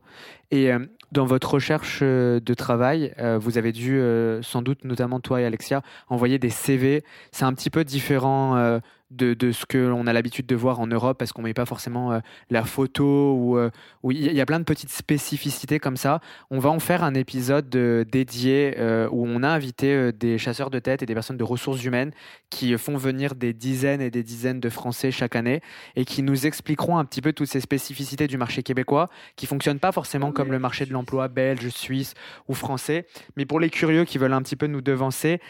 [0.50, 0.78] Et euh,
[1.12, 4.00] dans votre recherche euh, de travail, vous avez dû,
[4.42, 7.04] sans doute, notamment toi et Alexia, envoyer des CV.
[7.32, 11.18] C'est un petit peu différent de, ce que l'on a l'habitude de voir en Europe
[11.18, 13.70] parce qu'on met pas forcément euh, la photo ou euh,
[14.04, 16.20] il y a plein de petites spécificités comme ça.
[16.50, 18.76] On va en faire un épisode euh, dédié
[19.10, 22.12] où on a invité des chasseurs de tête et des personnes de ressources humaines
[22.50, 25.60] qui font venir des dizaines et des dizaines de Français chaque année
[25.94, 29.78] et qui nous expliqueront un petit peu toutes ces spécificités du marché québécois qui fonctionnent
[29.78, 32.14] pas forcément comme le marché de l'emploi belge, suisse
[32.48, 33.06] ou français.
[33.36, 35.40] Mais pour les curieux qui veulent un petit peu nous devancer,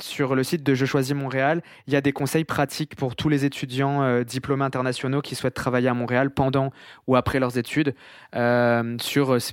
[0.00, 3.28] sur le site de Je choisis Montréal, il y a des conseils pratiques pour tous
[3.28, 6.72] les étudiants euh, diplômés internationaux qui souhaitent travailler à Montréal pendant
[7.06, 7.94] ou après leurs études
[8.34, 9.52] euh, sur ces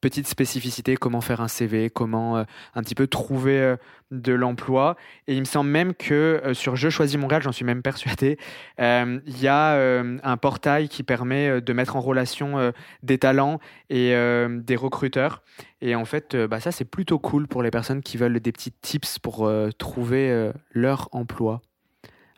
[0.00, 3.76] petites spécificités, comment faire un CV, comment euh, un petit peu trouver euh,
[4.10, 4.96] de l'emploi.
[5.26, 8.38] Et il me semble même que euh, sur Je choisis Montréal, j'en suis même persuadé,
[8.80, 12.72] euh, il y a euh, un portail qui permet euh, de mettre en relation euh,
[13.02, 13.58] des talents
[13.90, 15.42] et euh, des recruteurs.
[15.80, 18.52] Et en fait, euh, bah, ça, c'est plutôt cool pour les personnes qui veulent des
[18.52, 21.62] petits tips pour euh, trouver euh, leur emploi.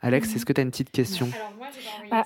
[0.02, 1.28] Alex, est-ce que tu as une petite question?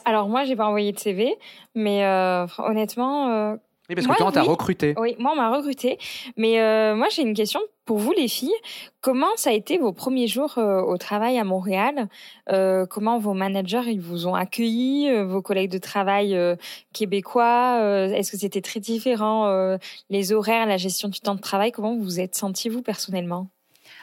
[0.04, 1.34] Alors moi, j'ai pas envoyé de CV,
[1.74, 3.56] mais euh, honnêtement, euh,
[3.88, 4.48] Oui, parce que Moi, toi, on t'a oui.
[4.48, 4.94] recruté.
[4.98, 5.98] oui, moi on m'a recruté.
[6.36, 8.54] Mais euh, moi, j'ai une question pour vous, les filles.
[9.00, 12.08] Comment ça a été vos premiers jours euh, au travail à Montréal?
[12.52, 16.54] Euh, Comment vos managers ils vous ont accueillis, euh, vos collègues de travail euh,
[16.92, 17.78] québécois?
[17.80, 19.78] Euh, Est-ce que c'était très différent euh,
[20.10, 23.48] Les horaires, la gestion du temps de travail, comment vous vous êtes senti vous personnellement?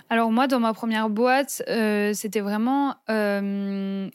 [0.10, 2.95] Alors moi, dans ma première boîte, euh, c'était vraiment...
[3.10, 4.10] euh,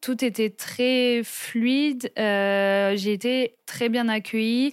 [0.00, 2.10] tout était très fluide.
[2.18, 4.72] euh, J'ai été très bien accueillie.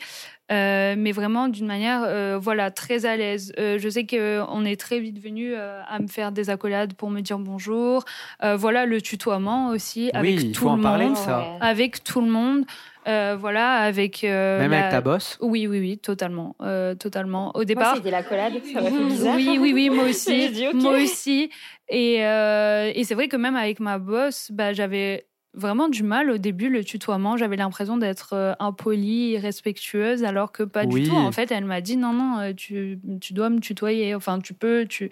[0.51, 3.51] euh, mais vraiment d'une manière euh, voilà très à l'aise.
[3.57, 6.93] Euh, je sais que on est très vite venu euh, à me faire des accolades
[6.93, 8.05] pour me dire bonjour.
[8.43, 11.43] Euh, voilà le tutoiement aussi avec Oui, tout faut en le parler de monde, ça.
[11.61, 12.63] avec tout le monde.
[13.07, 17.49] Euh, voilà avec euh, Même la- avec ta boss Oui oui oui totalement euh, totalement.
[17.49, 19.35] Au Moi, départ c'était l'accolade, ça m'a fait bizarre.
[19.35, 20.49] oui, oui, oui, moi aussi.
[20.51, 20.65] dit.
[20.73, 21.51] Moi aussi.
[21.89, 26.29] Et, euh, et c'est vrai que même avec ma boss, bah, j'avais vraiment du mal
[26.29, 27.37] au début, le tutoiement.
[27.37, 31.03] J'avais l'impression d'être euh, impolie, irrespectueuse, alors que pas Oui.
[31.03, 31.15] du tout.
[31.15, 34.13] En fait, elle m'a dit non, non, euh, tu, tu dois me tutoyer.
[34.15, 34.85] Enfin, tu peux.
[34.87, 35.09] Tu...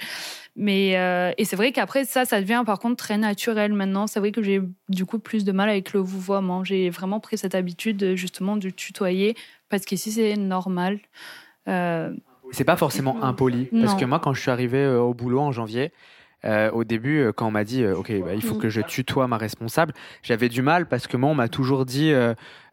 [0.56, 4.06] Mais, euh, et c'est vrai qu'après, ça, ça devient par contre très naturel maintenant.
[4.08, 6.64] C'est vrai que j'ai du coup plus de mal avec le vouvoiement.
[6.64, 9.36] J'ai vraiment pris cette habitude justement de tutoyer
[9.70, 11.00] parce qu'ici, c'est normal.
[11.68, 12.14] Euh,
[12.52, 13.66] C'est pas forcément impoli.
[13.72, 13.98] Parce Non.
[14.00, 15.92] que moi, quand je suis arrivé euh, au boulot en janvier,
[16.46, 18.60] euh, au début, euh, quand on m'a dit, euh, OK, bah, il faut Mm.
[18.60, 22.14] que je tutoie ma responsable, j'avais du mal parce que moi, on m'a toujours dit,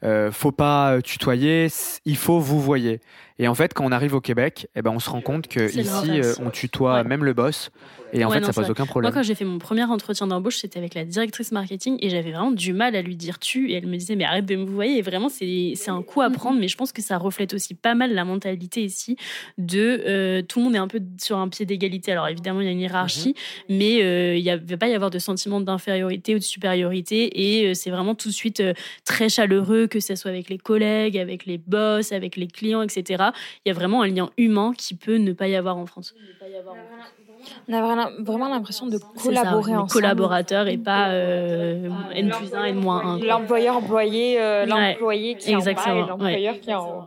[0.03, 1.69] euh, euh, faut pas euh, tutoyer,
[2.05, 3.01] il faut vous voyer.
[3.39, 5.65] Et en fait, quand on arrive au Québec, eh ben, on se rend compte que
[5.67, 7.05] ici, euh, on tutoie Ouais.
[7.05, 7.71] même le boss.
[8.13, 8.71] Et en Ouais, fait, non, ça pose vrai.
[8.73, 9.13] aucun Moi, problème.
[9.15, 12.51] quand j'ai fait mon premier entretien d'embauche, c'était avec la directrice marketing et j'avais vraiment
[12.51, 13.71] du mal à lui dire tu.
[13.71, 14.99] Et elle me disait, mais arrête de me voyer.
[14.99, 17.73] Et vraiment, c'est c'est un coup à prendre, mais je pense que ça reflète aussi
[17.75, 19.17] pas mal la mentalité ici
[19.57, 22.13] de euh, tout le monde est un peu sur un pied d'égalité.
[22.13, 23.35] Alors évidemment, il y a une hiérarchie,
[23.71, 27.41] mais euh, il ne va pas y avoir de sentiment d'infériorité ou de supériorité.
[27.61, 28.75] Et euh, c'est vraiment tout de suite euh,
[29.07, 33.25] très chaleureux, que ce soit avec les collègues, avec les boss, avec les clients, etc.
[33.65, 36.15] Il y a vraiment un lien humain qui peut ne pas y avoir en France.
[37.69, 37.81] On a
[38.19, 39.91] vraiment- l'impression de ça, collaborer les ensemble.
[39.93, 43.19] collaborateurs et pas euh, N plus 1, N moins 1.
[43.19, 46.99] L'employeur employé, euh, Ouais, l'employé qui est en bas et exactement, l'employeur qui est en
[46.99, 47.05] haut.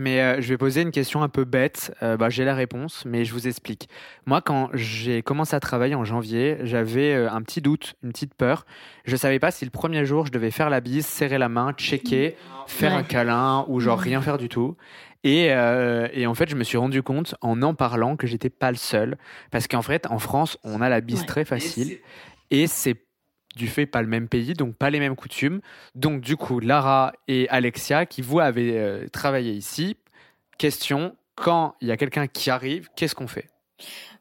[0.00, 1.92] Mais euh, je vais poser une question un peu bête.
[2.04, 3.88] Euh, bah, j'ai la réponse, mais je vous explique.
[4.26, 8.34] Moi, quand j'ai commencé à travailler en janvier, j'avais euh, un petit doute, une petite
[8.34, 8.64] peur.
[9.04, 11.72] Je savais pas si le premier jour, je devais faire la bise, serrer la main,
[11.72, 12.36] checker,
[12.68, 12.98] faire Ouais.
[12.98, 14.76] un câlin ou genre rien faire du tout.
[15.24, 18.50] Et, euh, et en fait, je me suis rendu compte en en parlant que j'étais
[18.50, 19.18] pas le seul.
[19.50, 21.26] Parce qu'en fait, en France, on a la bise Ouais.
[21.26, 21.98] très facile.
[22.52, 22.94] Et c'est
[23.58, 25.60] du fait pas le même pays, donc pas les mêmes coutumes.
[25.94, 29.96] Donc du coup, Lara et Alexia, qui vous avez euh, travaillé ici,
[30.56, 33.48] question, quand il y a quelqu'un qui arrive, qu'est-ce qu'on fait?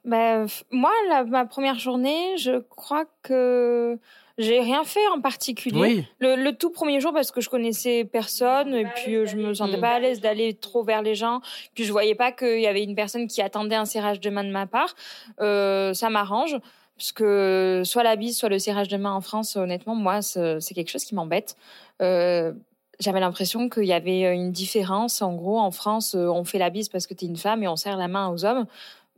[0.06, 3.98] Bah, moi, la- ma première journée, je crois que
[4.38, 5.80] j'ai rien fait en particulier.
[5.80, 9.36] Oui, Le, le tout premier jour parce que je connaissais personne et puis euh, je
[9.36, 9.82] me sentais Mm.
[9.82, 11.42] pas à l'aise d'aller trop vers les gens.
[11.74, 14.44] Puis je voyais pas qu'il y avait une personne qui attendait un serrage de main
[14.44, 14.94] de ma part.
[15.42, 16.56] Euh, ça m'arrange
[16.98, 20.74] parce que soit la bise, soit le serrage de main en France, honnêtement, moi, c'est
[20.74, 21.56] quelque chose qui m'embête.
[22.02, 22.54] Euh,
[23.00, 25.22] j'avais l'impression qu'il y avait une différence.
[25.22, 27.68] En gros, en France, on fait la bise parce que tu es une femme et
[27.68, 28.66] on serre la main aux hommes.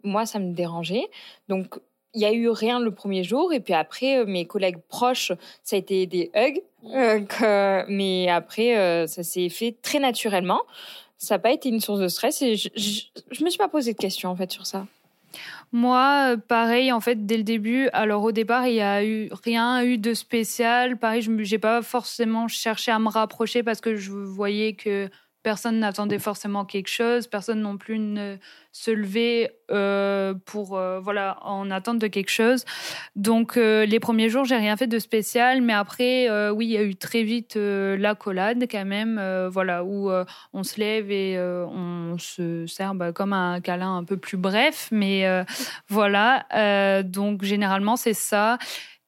[0.03, 1.07] Moi, ça me dérangeait.
[1.47, 1.79] Donc,
[2.13, 3.53] il y a eu rien le premier jour.
[3.53, 5.31] Et puis après, euh, mes collègues proches,
[5.63, 6.61] ça a été des hugs.
[6.93, 10.61] Euh, mais après, ça s'est fait très naturellement.
[11.17, 13.93] Ça n'a pas été une source de stress et je, je me suis pas posé
[13.93, 14.85] de questions en fait sur ça.
[15.71, 17.89] Moi, euh, pareil, en fait, dès le début.
[17.93, 20.97] Alors, au départ, il y a eu rien eu de spécial.
[20.97, 25.09] Pareil, je n'ai pas forcément cherché à me rapprocher parce que je voyais que
[25.43, 28.37] personne n'attendait forcément quelque chose, personne non plus ne
[28.71, 32.65] se levait euh, pour euh, voilà en attente de quelque chose.
[33.15, 36.77] Donc euh, les premiers jours, j'ai rien fait de spécial, mais après oui, il y
[36.77, 39.21] a eu très vite la collade quand même,
[39.51, 40.11] voilà où
[40.53, 44.89] on se lève et on se sert bah, comme un câlin un peu plus bref,
[44.91, 45.25] mais
[45.87, 47.03] voilà.
[47.03, 48.57] donc généralement c'est ça.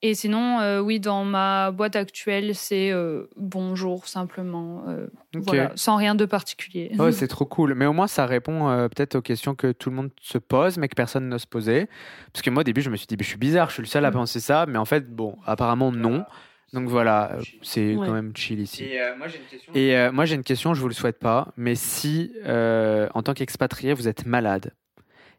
[0.04, 5.96] Et sinon, euh, oui, dans ma boîte actuelle, c'est euh, bonjour simplement, euh, voilà, sans
[5.96, 6.92] rien de particulier.
[6.98, 7.76] Oh, c'est trop cool.
[7.76, 10.88] Mais au moins, ça répond peut-être aux questions que tout le monde se pose, mais
[10.88, 11.88] que personne n'ose poser.
[12.34, 13.88] Parce que moi, au début, je me suis dit, je suis bizarre, je suis le
[13.88, 14.14] seul à mm.
[14.14, 14.66] penser ça.
[14.68, 16.26] Mais en fait, bon, apparemment, non.
[16.74, 18.86] Donc voilà, c'est quand même chill ici.
[18.86, 19.74] Et moi, j'ai une question.
[19.76, 21.54] Et moi, j'ai une question, je vous le souhaite pas.
[21.58, 24.74] Mais si, en tant qu'expatrié, vous êtes malade,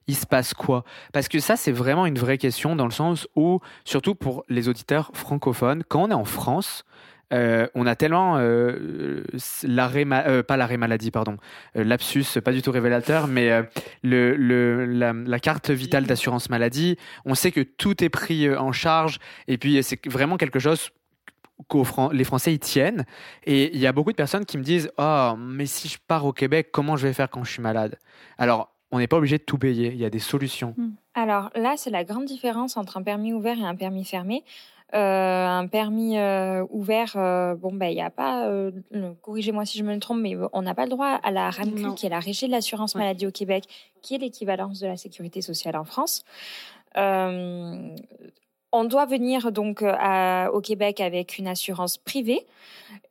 [0.06, 0.84] il se passe quoi?
[1.12, 4.68] Parce que ça, c'est vraiment une vraie question dans le sens où, surtout pour les
[4.68, 6.84] auditeurs francophones, quand on est en France,
[7.32, 9.24] euh, on a tellement euh,
[9.62, 11.36] l'arrêt, euh, pas l'arrêt maladie, pardon,
[11.74, 13.62] lapsus, pas du tout révélateur, mais
[14.02, 16.96] la, carte vitale d'assurance maladie.
[17.24, 20.90] On sait que tout est pris en charge, et puis c'est vraiment quelque chose
[21.68, 23.06] que les Français y tiennent.
[23.44, 26.26] Et il y a beaucoup de personnes qui me disent, oh, mais si je pars
[26.26, 27.98] au Québec, comment je vais faire quand je suis malade?
[28.36, 29.88] Alors on n'est pas obligé de tout payer.
[29.88, 30.74] Il y a des solutions.
[30.76, 30.90] Hmm.
[31.14, 34.44] Alors là, c'est la grande différence entre un permis ouvert et un permis fermé.
[34.94, 38.46] Euh, un permis euh, ouvert, euh, bon, ben, il n'y a pas,
[39.22, 42.06] corrigez-moi si je me trompe, mais on n'a pas le droit à la RAMQ, qui
[42.06, 43.64] est la Régie de l'assurance maladie au Québec,
[44.02, 46.24] qui est l'équivalence de la sécurité sociale en France.
[46.94, 52.46] on doit venir donc au Québec avec une assurance privée,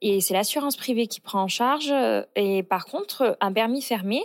[0.01, 1.91] et c'est l'assurance privée qui prend en charge.
[2.35, 4.21] Et par contre, un permis fermé,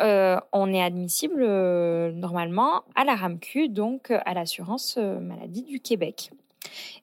[0.00, 5.80] euh, on est admissible euh, normalement à la RAMQ, donc euh, à l'assurance maladie du
[5.80, 6.30] Québec.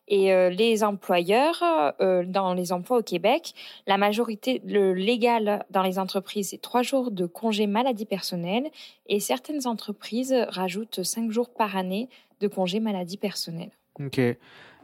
[0.08, 1.62] Et les employeurs,
[2.00, 3.54] dans les emplois au Québec,
[3.88, 8.72] la majorité, le légal dans les entreprises, c'est trois jours de congé maladie personnelle
[9.08, 12.08] et certaines entreprises rajoutent cinq jours par année
[12.40, 13.72] de congé maladie personnelle.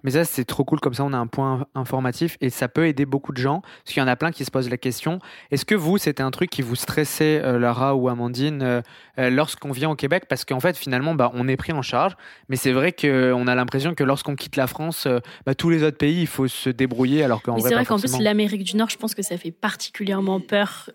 [0.05, 0.79] Mais ça, c'est trop cool.
[0.79, 3.61] Comme ça, on a un point informatif et ça peut aider beaucoup de gens.
[3.61, 5.19] Parce qu'il y en a plein qui se posent la question
[5.51, 8.81] est-ce que vous, c'était un truc qui vous stressait, euh, Lara ou Amandine, euh,
[9.19, 10.25] euh, lorsqu'on vient au Québec?
[10.29, 12.15] Parce qu'en fait, finalement, bah, on est pris en charge.
[12.49, 15.07] Mais c'est vrai qu'on a l'impression que lorsqu'on quitte la France,
[15.45, 17.23] bah, tous les autres pays, il faut se débrouiller.
[17.23, 20.39] Alors qu'en C'est vrai qu'en plus, l'Amérique du Nord, je pense que ça fait particulièrement
[20.39, 20.89] peur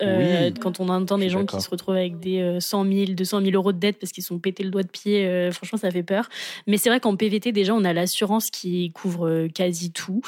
[0.60, 3.72] quand on entend des gens qui se retrouvent avec des 100 000, 200 000 euros
[3.72, 5.50] de dette parce qu'ils sont pétés le doigt de pied.
[5.52, 6.28] franchement, ça fait peur.
[6.66, 10.20] Mais c'est vrai qu'en PVT, déjà, on a l'assurance qui couvre euh, quasi tout.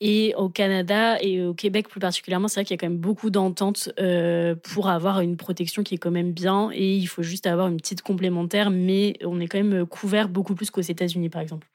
[0.00, 2.98] Et au Canada et au Québec plus particulièrement, c'est vrai qu'il y a quand même
[2.98, 6.70] beaucoup d'ententes euh, pour avoir une protection qui est quand même bien.
[6.72, 10.54] Et il faut juste avoir une petite complémentaire, mais on est quand même couvert beaucoup
[10.54, 11.66] plus qu'aux États-Unis, par exemple.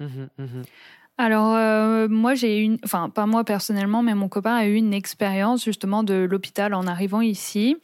[0.00, 0.62] Mmh mmh
[1.18, 4.92] Alors, euh, moi, j'ai une, enfin, pas moi personnellement, mais mon copain a eu une
[4.92, 7.76] expérience justement de l'hôpital en arrivant ici.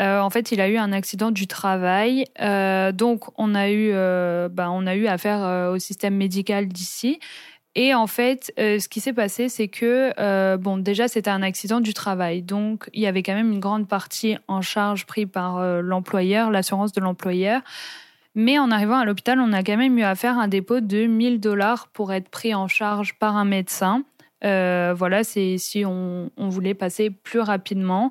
[0.00, 2.24] En fait, il a eu un accident du travail.
[2.38, 3.92] donc, on a eu,
[4.50, 7.18] bah, on a eu affaire au système médical d'ici.
[7.76, 11.42] Et en fait, euh, ce qui s'est passé, c'est que, euh, bon, déjà, c'était un
[11.42, 12.42] accident du travail.
[12.42, 16.50] Donc, il y avait quand même une grande partie en charge prise par euh, l'employeur,
[16.50, 17.60] l'assurance de l'employeur.
[18.34, 21.06] Mais en arrivant à l'hôpital, on a quand même eu à faire un dépôt de
[21.06, 24.04] 1000 dollars pour être pris en charge par un médecin.
[24.42, 28.10] voilà, c'est si on, voulait passer plus rapidement.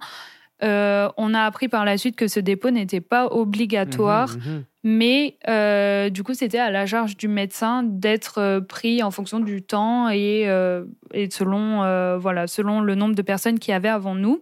[0.61, 4.29] On a appris par la suite que ce dépôt n'était pas obligatoire.
[4.29, 9.03] Mmh mmh mais euh, du coup, c'était à la charge du médecin d'être euh, pris
[9.03, 11.79] en fonction du temps et, euh, et selon,
[12.17, 14.41] voilà, selon le nombre de personnes qui avaient avant nous.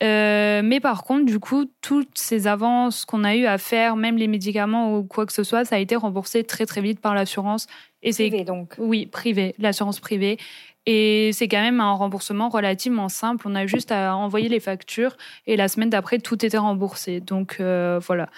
[0.00, 4.28] mais par contre, du coup, toutes ces avances qu'on a eu à faire, même les
[4.28, 7.66] médicaments ou quoi que ce soit, ça a été remboursé très très vite par l'assurance.
[8.02, 8.74] Et privé donc.
[8.78, 10.38] Oui, privé, l'assurance privée.
[10.86, 13.46] Et c'est quand même un remboursement relativement simple.
[13.48, 15.16] On a juste à envoyer les factures
[15.46, 17.20] et la semaine d'après, tout était remboursé.
[17.20, 18.28] Donc voilà.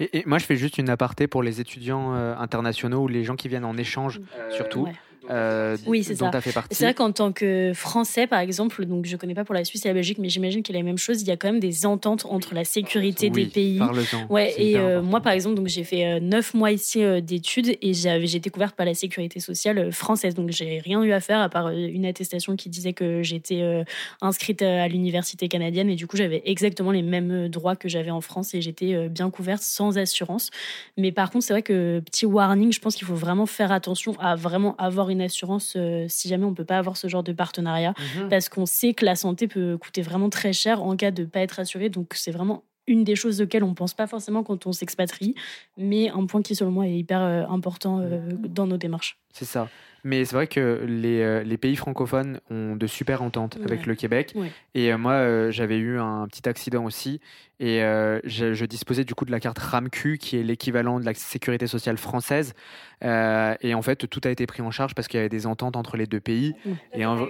[0.00, 3.36] Et, moi, je fais juste une aparté pour les étudiants euh, internationaux ou les gens
[3.36, 4.88] qui viennent en échange, euh, surtout.
[5.30, 6.30] Euh, oui, c'est ça.
[6.70, 9.84] C'est vrai qu'en tant que Français, par exemple, donc je connais pas pour la Suisse
[9.84, 11.22] et la Belgique, mais j'imagine qu'il y a la même chose.
[11.22, 13.80] Il y a quand même des ententes entre la sécurité des pays.
[14.28, 17.94] Ouais, et euh, moi, par exemple, donc j'ai fait euh, neuf mois ici d'études et
[17.94, 20.34] j'ai été couverte par la sécurité sociale française.
[20.34, 23.84] Donc j'ai rien eu à faire à part une attestation qui disait que j'étais
[24.20, 28.20] inscrite à l'université canadienne et du coup j'avais exactement les mêmes droits que j'avais en
[28.20, 30.50] France et j'étais bien couverte sans assurance.
[30.96, 34.14] Mais par contre, c'est vrai que petit warning, je pense qu'il faut vraiment faire attention
[34.18, 37.32] à vraiment avoir une assurance euh, si jamais on peut pas avoir ce genre de
[37.32, 38.28] partenariat, mhm.
[38.28, 41.40] parce qu'on sait que la santé peut coûter vraiment très cher en cas de pas
[41.40, 41.88] être assuré.
[41.88, 45.34] Donc c'est vraiment une des choses auxquelles on pense pas forcément quand on s'expatrie,
[45.76, 49.18] mais un point qui selon moi est hyper euh, important euh, dans nos démarches.
[49.32, 49.68] C'est ça.
[50.04, 54.34] Mais c'est vrai que les, les, pays francophones ont de super ententes avec le Québec.
[54.74, 57.20] Et moi, j'avais eu un petit accident aussi.
[57.58, 57.80] Et
[58.24, 61.66] je, je, disposais du coup de la carte RAMQ, qui est l'équivalent de la sécurité
[61.66, 62.54] sociale française.
[63.02, 65.76] et en fait, tout a été pris en charge parce qu'il y avait des ententes
[65.76, 66.54] entre les deux pays.
[66.94, 67.26] Et en...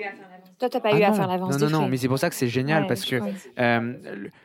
[0.60, 2.28] Toi, t'as pas eu ah à faire l'avance Non, non, non, mais c'est pour ça
[2.28, 3.16] que c'est génial parce que
[3.58, 3.94] euh,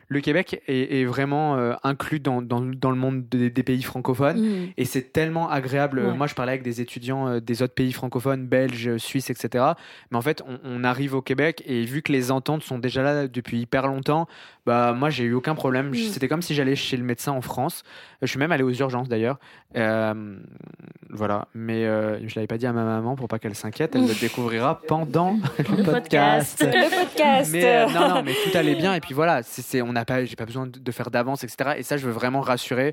[0.08, 4.68] le Québec est, vraiment euh, inclus dans, dans, dans, le monde des, pays francophones mm.
[4.78, 6.14] et c'est tellement agréable.
[6.14, 9.72] Moi, je parlais avec des étudiants euh, des autres pays francophones, belges, suisses, etc.
[10.10, 13.28] Mais en fait, on, arrive au Québec et vu que les ententes sont déjà là
[13.28, 14.26] depuis hyper longtemps,
[14.66, 15.90] bah moi, j'ai eu aucun problème.
[15.90, 15.94] Mm.
[15.94, 17.84] C'était comme si j'allais chez le médecin en France.
[18.20, 19.38] Je suis même allé aux urgences d'ailleurs.
[19.74, 23.94] voilà, mais je l'avais pas dit à ma maman pour pas qu'elle s'inquiète.
[23.94, 26.62] Elle le découvrira pendant le podcast.
[26.62, 27.52] Le podcast.
[27.52, 30.36] Mais non, non, mais tout allait bien et puis voilà, c'est on n'a pas, j'ai
[30.36, 31.74] pas besoin de, faire d'avance, etc.
[31.78, 32.92] Et ça, je veux vraiment rassurer.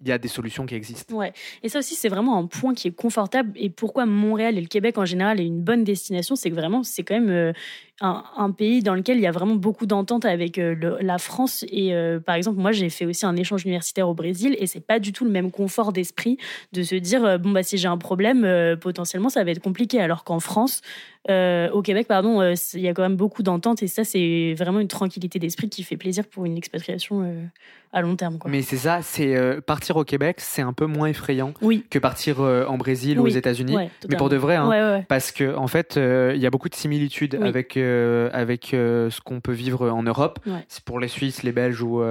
[0.00, 1.14] Euh, il y a des solutions qui existent.
[1.14, 1.32] Ouais.
[1.62, 3.52] Et ça aussi, c'est vraiment un point qui est confortable.
[3.56, 6.82] Et pourquoi Montréal et le Québec en général est une bonne destination, c'est que vraiment,
[6.82, 7.52] c'est quand même euh,
[8.00, 11.64] un, pays dans lequel il y a vraiment beaucoup d'entente avec euh, la France.
[11.70, 11.92] Et
[12.24, 15.12] par exemple, moi, j'ai fait aussi un échange universitaire au Brésil et c'est pas du
[15.12, 16.38] tout le même confort d'esprit
[16.72, 18.46] de se dire bon bah si j'ai un problème,
[18.80, 20.00] potentiellement ça va être compliqué.
[20.00, 20.82] Alors qu'en France,
[21.28, 22.42] au Québec, pardon,
[22.74, 25.82] il y a quand même beaucoup d'entente et ça, c'est vraiment une tranquillité d'esprit qui
[25.82, 27.44] fait plaisir pour une expatriation euh,
[27.92, 28.38] à long terme.
[28.46, 31.52] Mais c'est ça, c'est euh, partir au Québec, c'est un peu moins effrayant
[31.90, 33.76] que partir euh, en Brésil ou aux États-Unis.
[34.08, 37.36] mais pour de vrai, hein, parce que en fait, il y a beaucoup de similitudes
[37.36, 40.40] avec avec ce qu'on peut vivre en Europe.
[40.68, 42.02] C'est pour les Suisses, les Belges ou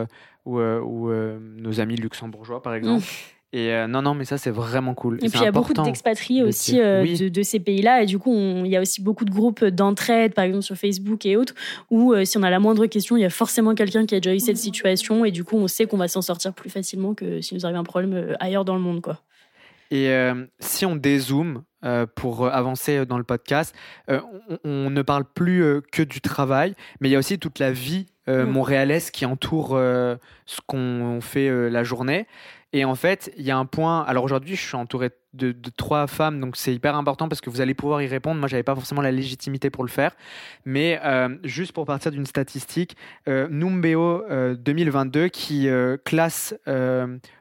[0.46, 1.10] ou,
[1.58, 3.04] nos amis luxembourgeois, par exemple.
[3.04, 3.35] Mm.
[3.54, 5.16] Et euh, non, non, mais ça, c'est vraiment cool.
[5.24, 8.04] Et, puis, il y a beaucoup d'expatriés aussi euh, de, ces pays-là.
[8.04, 11.26] Et du coup, il y a aussi beaucoup de groupes d'entraide, par exemple sur Facebook
[11.26, 11.54] et autres,
[11.90, 14.20] où euh, si on a la moindre question, il y a forcément quelqu'un qui a
[14.20, 15.24] déjà eu cette situation.
[15.24, 17.78] Et du coup, on sait qu'on va s'en sortir plus facilement que si nous arrive
[17.78, 19.02] un problème ailleurs dans le monde.
[19.02, 19.22] Quoi.
[19.90, 20.12] Et
[20.60, 21.64] si on dézoome
[22.16, 23.74] pour avancer dans le podcast,
[24.66, 28.08] on, ne parle plus que du travail, mais il y a aussi toute la vie
[28.28, 28.44] mm.
[28.44, 32.28] montréalaise qui entoure ce qu'on fait la journée.
[32.76, 34.02] Et en fait, il y a un point.
[34.02, 37.62] Alors aujourd'hui, je suis entouré de, trois femmes, donc c'est hyper important parce que vous
[37.62, 38.38] allez pouvoir y répondre.
[38.38, 40.14] Moi, j'avais pas forcément la légitimité pour le faire,
[40.66, 42.98] mais euh, juste pour partir d'une statistique,
[43.30, 45.70] euh, Numbeo 2022 euh, qui
[46.04, 46.54] classe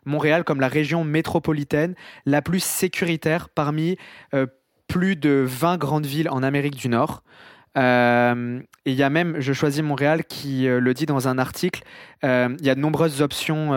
[0.04, 3.96] Montréal comme la région métropolitaine la plus sécuritaire parmi
[4.86, 7.24] plus de 20 grandes villes en Amérique du Nord.
[7.76, 11.82] et il y a même, je choisis Montréal, qui le dit dans un article,
[12.22, 13.72] il y a de nombreuses options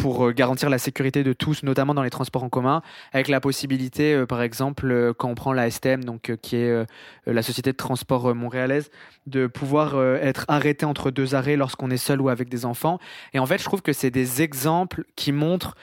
[0.00, 2.82] pour euh, garantir la sécurité de tous, notamment dans les transports en commun,
[3.12, 6.86] avec la possibilité, euh, par exemple, euh, quand on prend la STM, donc, qui est
[7.26, 8.90] la société de transport montréalaise,
[9.26, 12.98] de pouvoir être arrêté entre deux arrêts lorsqu'on est seul ou avec des enfants.
[13.34, 15.76] Et en fait, je trouve que c'est des exemples qui montrent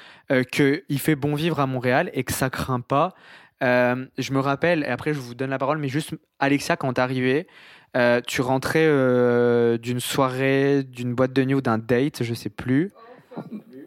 [0.52, 3.14] qu'il fait bon vivre à Montréal et que ça craint pas.
[3.62, 7.02] je me rappelle, et après je vous donne la parole, mais juste Alexia, quand t'es
[7.02, 7.48] arrivée,
[8.28, 8.88] tu rentrais
[9.78, 12.92] d'une soirée, d'une boîte de nuit ou d'un date, je sais plus.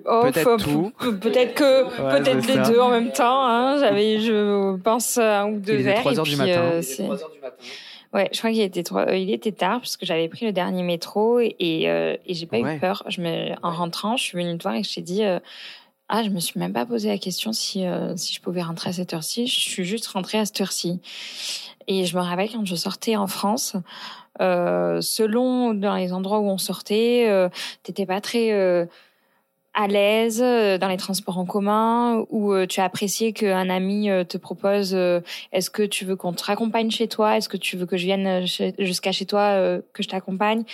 [0.05, 0.93] Peut-être tout.
[1.21, 1.85] Peut-être que,
[2.19, 3.45] peut-être les deux en même temps.
[3.45, 3.79] Hein.
[3.79, 6.01] J'avais, je pense, un ou deux verres.
[6.01, 6.61] 3 heures du matin.
[6.73, 6.83] Euh,
[8.15, 10.83] ouais, je crois qu'il était euh, il était tard parce que j'avais pris le dernier
[10.83, 13.03] métro et, euh, et j'ai pas eu peur.
[13.09, 15.23] Je me, en rentrant, je suis venue te voir et je t'ai dit,
[16.09, 17.85] ah, je me suis même pas posé la question si,
[18.17, 19.47] si je pouvais rentrer à cette heure-ci.
[19.47, 21.01] Je suis juste rentrée à cette heure-ci.
[21.87, 23.75] Et je me rappelle quand je sortais en France,
[24.41, 27.49] euh, selon dans les endroits où on sortait, euh,
[27.83, 28.89] t'étais pas très
[29.75, 34.11] à l'aise euh, dans les transports en commun ou euh, tu as apprécié qu'un ami
[34.11, 37.37] euh, te propose est-ce que tu veux qu'on te raccompagne chez toi?
[37.37, 38.47] Est-ce que tu veux que je vienne
[38.79, 40.65] jusqu'à chez toi que je t'accompagne?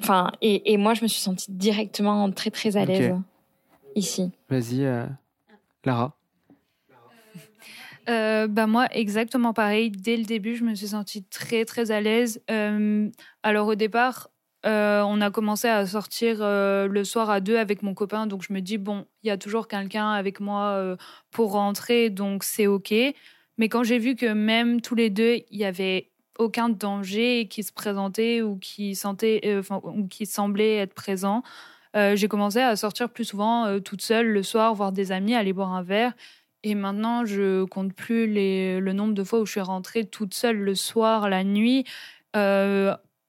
[0.00, 3.14] Enfin et, et, moi je me suis sentie directement très très à l'aise
[3.94, 4.30] ici.
[4.48, 4.88] Vas-y
[5.84, 6.16] Lara.
[8.06, 9.90] Bah moi, exactement pareil.
[9.90, 12.42] Dès le début, je me suis sentie très très à l'aise.
[13.42, 14.30] alors au départ,
[14.66, 18.42] euh, on a commencé à sortir euh, le soir à deux avec mon copain, donc
[18.42, 20.96] je me dis bon, il y a toujours quelqu'un avec moi euh,
[21.30, 22.92] pour rentrer, donc c'est ok.
[23.56, 27.62] Mais quand j'ai vu que même tous les deux, il y avait aucun danger qui
[27.62, 31.42] se présentait ou qui sentait, ou qui semblait être présent,
[31.94, 35.74] j'ai commencé à sortir plus souvent toute seule le soir, voir des amis, aller boire
[35.74, 36.14] un verre.
[36.62, 40.56] Et maintenant, je compte plus le nombre de fois où je suis rentrée toute seule
[40.56, 41.84] le soir, la nuit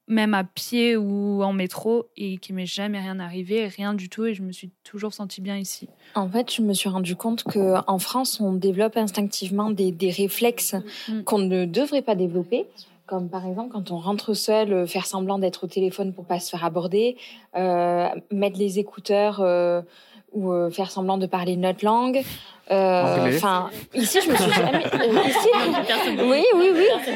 [0.08, 4.24] même à pied ou en métro, et qui m'est jamais rien arrivé, rien du tout,
[4.24, 5.88] et je me suis toujours sentie bien ici.
[6.14, 10.74] En fait, je me suis rendu compte que en France, on développe instinctivement des, réflexes
[11.08, 11.22] mm.
[11.22, 12.66] qu'on ne devrait pas développer.
[13.06, 16.38] Comme par exemple quand on rentre seul, euh, faire semblant d'être au téléphone pour pas
[16.38, 17.16] se faire aborder,
[17.56, 19.82] euh, mettre les écouteurs euh,
[20.32, 22.22] ou euh, faire semblant de parler notre langue.
[22.72, 24.84] Euh, enfin, ici, je me suis jamais.
[24.94, 25.48] Euh, ici,
[26.22, 26.86] oui, oui, oui.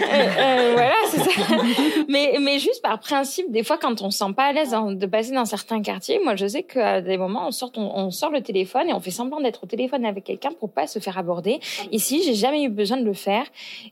[0.74, 1.30] voilà, c'est ça.
[2.08, 5.06] mais, mais juste par principe, des fois, quand on se sent pas à l'aise de
[5.06, 8.42] passer dans certains quartiers, moi, je sais qu'à des moments, on sort, on, sort le
[8.42, 11.60] téléphone et on fait semblant d'être au téléphone avec quelqu'un pour pas se faire aborder.
[11.90, 13.46] Ici, j'ai jamais eu besoin de le faire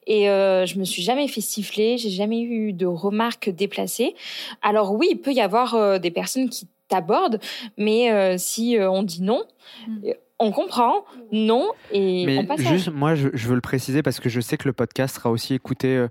[0.06, 1.96] et je me suis jamais fait siffler.
[1.98, 4.14] J'ai jamais eu de remarques déplacées.
[4.62, 7.40] Alors oui, il peut y avoir des personnes qui t'aborde,
[7.76, 9.44] mais euh, si euh, on dit non,
[9.88, 10.10] mm.
[10.45, 14.20] Euh, on comprend, non, et mais on passe juste, moi, je, veux le préciser parce
[14.20, 16.07] que je sais que le podcast sera aussi écouté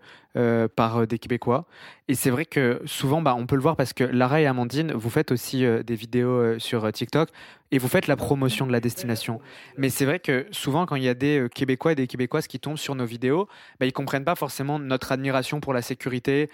[0.75, 1.65] par des Québécois.
[2.07, 4.91] Et c'est vrai que souvent, bah, on peut le voir parce que Lara et Amandine,
[4.91, 7.29] vous faites aussi des vidéos sur TikTok
[7.71, 9.39] et vous faites la promotion de la destination.
[9.77, 12.59] Mais c'est vrai que souvent, quand il y a des Québécois et des Québécoises qui
[12.59, 13.47] tombent sur nos vidéos,
[13.79, 16.49] bah, ils comprennent pas forcément notre admiration pour la sécurité,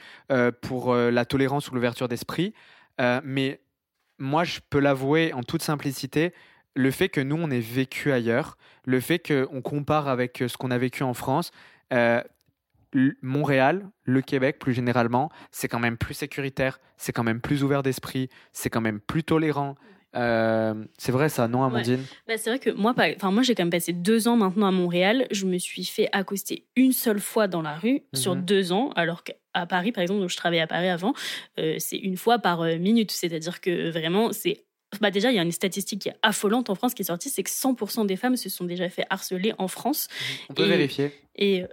[0.61, 2.53] pour la tolérance ou l'ouverture d'esprit.
[3.23, 3.61] mais
[4.19, 6.33] moi, je peux l'avouer en toute simplicité,
[6.75, 10.57] le fait que nous, on ait vécu ailleurs, le fait qu'on compare avec euh, ce
[10.57, 11.51] qu'on a vécu en France,
[11.93, 12.21] euh,
[13.21, 17.83] Montréal, le Québec plus généralement, c'est quand même plus sécuritaire, c'est quand même plus ouvert
[17.83, 19.75] d'esprit, c'est quand même plus tolérant.
[20.15, 22.03] Euh, c'est vrai ça, non, Amandine?
[22.27, 24.71] Bah, C'est vrai que moi, enfin, moi j'ai quand même passé deux ans maintenant à
[24.71, 25.27] Montréal.
[25.29, 28.41] Je me suis fait accoster une seule fois dans la rue sur mhm.
[28.45, 31.13] deux ans, alors qu'à Paris, par exemple, où je travaillais à Paris avant,
[31.59, 33.11] euh, c'est une fois par minute.
[33.11, 34.65] C'est-à-dire que vraiment, c'est
[35.01, 37.29] bah déjà, il y a une statistique qui est affolante en France qui est sortie,
[37.29, 40.07] c'est que 100% des femmes se sont déjà fait harceler en France.
[40.49, 41.11] On peut vérifier.
[41.39, 41.65] Et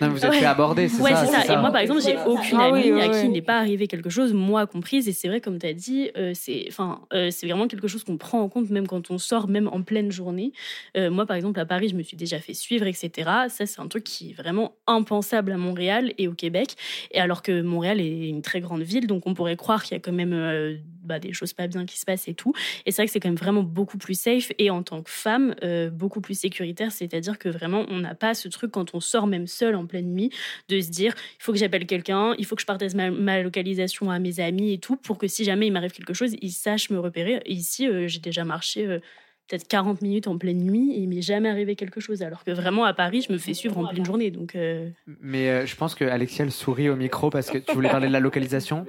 [0.00, 1.52] non, vous êtes fait aborder, c'est ça, ça.
[1.52, 4.10] Et moi, par exemple, j'ai aucune ah amie à qui il n'est pas arrivé quelque
[4.10, 5.08] chose, moi comprise.
[5.08, 8.02] Et c'est vrai, comme tu as dit, euh, c'est enfin, euh, c'est vraiment quelque chose
[8.04, 10.52] qu'on prend en compte même quand on sort, même en pleine journée.
[10.96, 13.30] Euh, moi, par exemple, à Paris, je me suis déjà fait suivre, etc.
[13.48, 16.74] Ça, c'est un truc qui est vraiment impensable à Montréal et au Québec.
[17.12, 19.96] Et alors que Montréal est une très grande ville, donc on pourrait croire qu'il y
[19.96, 22.52] a quand même bah, des choses pas bien qui se passent et tout.
[22.86, 25.10] Et c'est vrai que c'est quand même vraiment beaucoup plus safe et en tant que
[25.10, 25.54] femme,
[25.92, 26.90] beaucoup plus sécuritaire.
[26.92, 30.12] C'est-à-dire que vraiment, on n'a pas ce truc quand on sort même seul en pleine
[30.12, 30.30] nuit,
[30.68, 34.10] de se dire il faut que j'appelle quelqu'un, il faut que je partage ma, localisation
[34.10, 36.90] à mes amis et tout, pour que si jamais il m'arrive quelque chose, ils sachent
[36.90, 37.40] me repérer.
[37.46, 38.86] Et ici, euh, j'ai déjà marché.
[38.86, 38.98] Euh,
[39.46, 42.22] peut-être 40 minutes en pleine nuit et il m'est jamais arrivé quelque chose.
[42.22, 44.30] Alors que vraiment à Paris, je me fais suivre en pleine journée.
[44.30, 44.88] Donc euh.
[45.20, 48.12] Mais je pense que Alexia elle sourit au micro parce que tu voulais parler de
[48.14, 48.86] la localisation.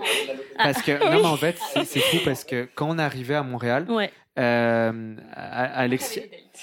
[0.57, 3.85] Parce que non, mais en fait, c'est fou parce que quand on arrivait à Montréal,
[3.89, 4.11] ouais.
[4.37, 6.21] Alexia,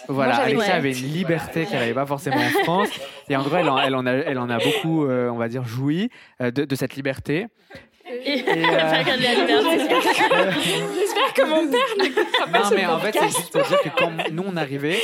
[0.08, 2.88] voilà, Alexia avait une liberté qu'elle n'avait pas forcément en France.
[3.28, 5.48] Et en gros, elle en, elle en, a, elle en a beaucoup, euh, on va
[5.48, 6.10] dire, joui
[6.40, 7.46] euh, de, de, cette liberté.
[8.08, 8.52] Et, euh,
[10.94, 14.10] J'espère que mon père ne Non, mais en fait, c'est juste pour dire que quand
[14.32, 14.98] nous, on arrivait,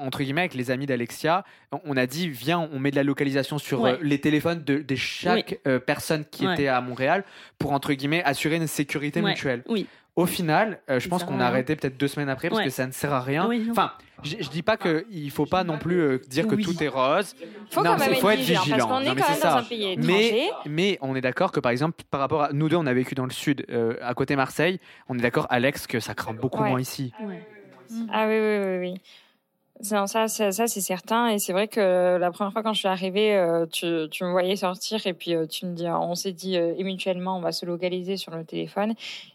[0.00, 1.44] entre guillemets, avec les amis d'Alexia,
[1.84, 5.58] on a dit, viens, on met de la localisation sur les téléphones de, de chaque
[5.86, 7.24] personne qui était à Montréal
[7.58, 9.62] pour, entre guillemets, assurer une sécurité mutuelle.
[9.68, 9.86] Oui.
[10.16, 12.86] Au final, euh, je pense qu'on a arrêté peut-être deux semaines après parce que ça
[12.86, 13.46] ne sert à rien.
[13.70, 13.92] enfin,
[14.22, 16.88] je, ne dis pas qu'il ne faut pas non plus euh, dire que tout est
[16.88, 17.36] rose.
[17.70, 18.88] Faut non, il faut être vigilant.
[18.88, 22.02] Parce est quand même dans un pays mais, mais on est d'accord que par exemple,
[22.10, 24.80] par rapport à nous deux, on a vécu dans le sud, euh, à côté Marseille.
[25.10, 27.12] On est d'accord, Alex, que ça craint beaucoup moins ici.
[28.10, 28.78] Ah oui, oui, oui.
[28.78, 29.00] oui.
[29.92, 31.28] Non, ça, ça, ça c'est certain.
[31.28, 34.30] Et c'est vrai que la première fois quand je suis arrivée, euh, tu, tu me
[34.30, 37.52] voyais sortir et puis euh, tu me dis, on s'est dit euh, mutuellement, on va
[37.52, 38.94] se localiser sur le téléphone.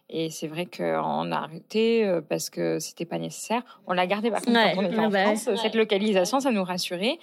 [0.10, 3.62] Et c'est vrai qu'on a arrêté parce que c'était pas nécessaire.
[3.88, 5.50] On l'a gardé par contre quand on était en bah France.
[5.62, 7.18] Cette localisation, ça nous rassurait.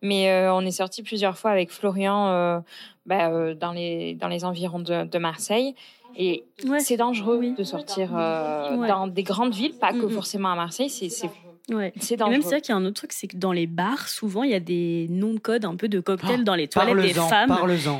[0.00, 2.64] Mais on est sorti plusieurs fois avec Florian
[3.06, 5.76] bah, dans les dans les environs de, de Marseille.
[6.16, 6.42] Et
[6.80, 10.90] c'est dangereux de sortir dans des grandes villes, pas que forcément à Marseille.
[10.90, 11.10] C'est
[11.70, 11.92] Ouais.
[12.00, 13.66] C'est Et même c'est vrai qu'il y a un autre truc, c'est que dans les
[13.66, 16.54] bars, souvent, il y a des noms de codes un peu de cocktails oh, dans
[16.54, 17.56] les toilettes des femmes.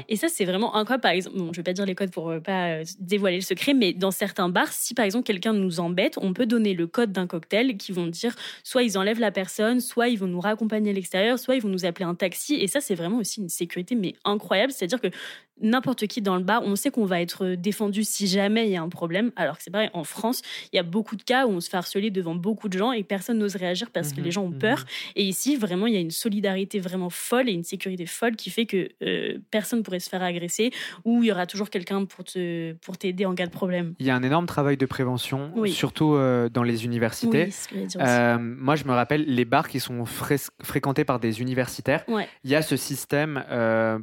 [0.09, 1.03] Et ça, c'est vraiment incroyable.
[1.03, 3.43] Par exemple, bon, je vais pas dire les codes pour euh, pas euh, dévoiler le
[3.43, 6.87] secret, mais dans certains bars, si par exemple quelqu'un nous embête, on peut donner le
[6.87, 8.35] code d'un cocktail qui vont dire
[8.65, 11.69] soit ils enlèvent la personne, soit ils vont nous raccompagner à l'extérieur, soit ils vont
[11.69, 12.55] nous appeler un taxi.
[12.57, 14.73] Et ça, c'est vraiment aussi une sécurité, mais incroyable.
[14.73, 15.09] C'est-à-dire que
[15.61, 18.77] n'importe qui dans le bar, on sait qu'on va être défendu si jamais il y
[18.77, 19.33] a un problème.
[19.37, 20.43] Alors que c'est pareil, en France,
[20.73, 22.93] il y a beaucoup de cas où on se fait harceler devant beaucoup de gens
[22.93, 24.79] et personne n'ose réagir parce que les mhm, gens ont peur.
[24.79, 24.85] Mhm.
[25.17, 28.51] Et ici, vraiment, il y a une solidarité vraiment folle et une sécurité folle qui
[28.51, 30.73] fait que euh, personne pourrait se faire agresser
[31.05, 33.95] ou il y aura toujours quelqu'un pour te pour t'aider en cas de problème.
[33.99, 37.51] Il y a un énorme travail de prévention, surtout euh, dans les universités.
[37.97, 40.05] Euh, moi, je me rappelle les bars qui sont
[40.63, 42.05] fréquentés par des universitaires.
[42.45, 43.45] Il y a ce système,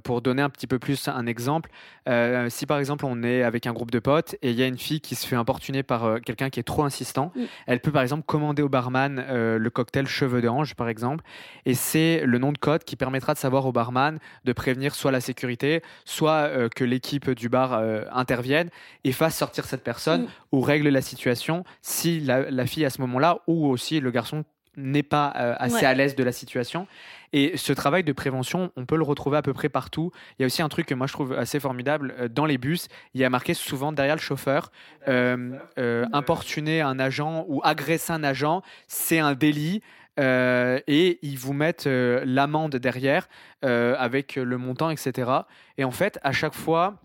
[0.03, 1.69] pour donner un petit peu plus un exemple exemple,
[2.07, 4.67] euh, si par exemple on est avec un groupe de potes et il y a
[4.67, 7.41] une fille qui se fait importuner par euh, quelqu'un qui est trop insistant, Mm.
[7.67, 11.23] elle peut par exemple commander au barman euh, le cocktail cheveux d'ange par exemple,
[11.65, 15.11] et c'est le nom de code qui permettra de savoir au barman de prévenir soit
[15.11, 17.73] la sécurité, soit que l'équipe du bar
[18.11, 18.69] intervienne
[19.03, 20.27] et fasse sortir cette personne Mm.
[20.51, 24.43] ou règle la situation si la, la fille à ce moment-là ou aussi le garçon
[24.79, 25.85] n'est pas euh, assez Ouais.
[25.85, 26.87] à l'aise de la situation.
[27.31, 30.11] Et ce travail de prévention, on peut le retrouver à peu près partout.
[30.37, 32.15] Il y a aussi un truc que moi je trouve assez formidable.
[32.19, 34.71] euh, Dans les bus, il y a marqué souvent derrière le chauffeur,
[35.07, 39.81] euh, euh, importuner un agent ou agresser un agent, c'est un délit.
[40.19, 43.29] euh, et ils vous mettent l'amende derrière
[43.61, 45.31] avec le montant, etc.
[45.77, 46.95] Et en fait, à chaque fois,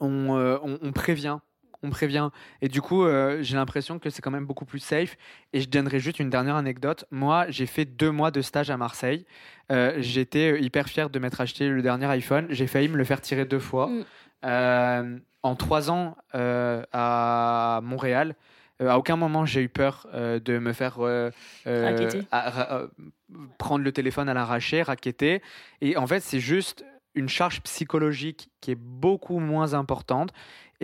[0.00, 1.38] on, on- on prévient.
[1.84, 2.30] On prévient.
[2.62, 5.16] Et du coup, euh, j'ai l'impression que c'est quand même beaucoup plus safe.
[5.52, 7.04] Et je donnerai juste une dernière anecdote.
[7.10, 9.26] Moi, j'ai fait deux mois de stage à Marseille.
[9.70, 12.46] Euh, J'étais hyper fier de m'être acheté le dernier iPhone.
[12.50, 13.86] J'ai failli me le faire tirer deux fois.
[13.88, 14.04] Mm.
[14.46, 18.34] Euh, en trois ans euh, à Montréal,
[18.82, 21.30] euh, à aucun moment j'ai eu peur euh, de me faire euh,
[21.66, 22.88] euh, à- euh,
[23.58, 25.42] prendre le téléphone à l'arraché, raqueter.
[25.80, 30.32] Et en fait, c'est juste une charge psychologique qui est beaucoup moins importante.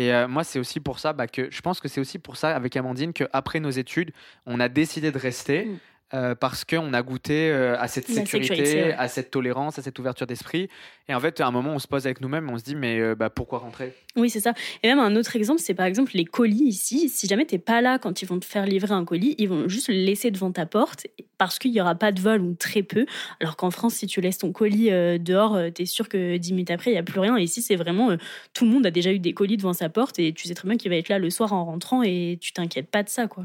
[0.00, 2.38] Et euh, moi, c'est aussi pour ça bah, que je pense que c'est aussi pour
[2.38, 4.12] ça avec Amandine qu'après nos études,
[4.46, 5.68] on a décidé de rester.
[6.12, 8.94] Euh, parce qu'on a goûté euh, à cette sécurité, sécurité, ouais.
[8.94, 10.68] à cette tolérance, à cette ouverture d'esprit.
[11.08, 12.98] Et en fait, à un moment, on se pose avec nous-mêmes, on se dit, mais
[12.98, 13.94] euh, bah, pourquoi rentrer?
[14.16, 14.52] Oui, c'est ça.
[14.82, 17.08] Et même un autre exemple, c'est par exemple les colis ici.
[17.08, 19.68] Si jamais t'es pas là quand ils vont te faire livrer un colis, ils vont
[19.68, 21.06] juste le laisser devant ta porte
[21.38, 23.06] parce qu'il y aura pas de vol ou très peu.
[23.38, 24.90] Alors qu'en France, si tu laisses ton colis
[25.20, 27.36] dehors, t'es sûr que 10 minutes après, il y a plus rien.
[27.36, 28.16] Et ici, c'est vraiment
[28.52, 30.68] tout le monde a déjà eu des colis devant sa porte et tu sais très
[30.68, 33.28] bien qu'il va être là le soir en rentrant et tu t'inquiètes pas de ça,
[33.28, 33.44] quoi.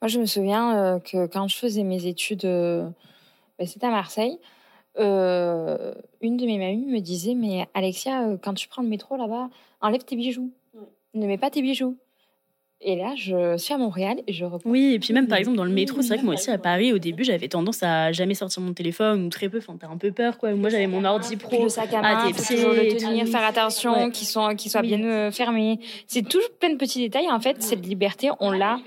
[0.00, 2.88] Moi, je me souviens euh, que quand je faisais mes études, euh,
[3.58, 4.38] ben, c'était à Marseille,
[4.98, 9.16] euh, une de mes mamies me disait Mais Alexia, euh, quand tu prends le métro
[9.16, 9.48] là-bas,
[9.80, 10.50] enlève tes bijoux.
[11.14, 11.96] Ne mets pas tes bijoux.
[12.84, 14.68] Et là, je suis à Montréal et je reprends.
[14.68, 16.58] Oui, et puis même par exemple dans le métro, c'est vrai que moi aussi à
[16.58, 19.58] Paris, au début, j'avais tendance à jamais sortir mon téléphone ou très peu.
[19.58, 20.52] Enfin, t'as un peu peur, quoi.
[20.54, 21.62] Moi, j'avais mon ordi pro.
[21.62, 24.10] le sac à à main, tes faut pieds toujours le tenir, faire attention, Ouais.
[24.10, 24.88] qu'il soit, qu'il soit Oui.
[24.88, 25.78] bien euh, fermé.
[26.08, 27.30] C'est toujours plein de petits détails.
[27.30, 28.80] En fait, cette liberté, on l'a.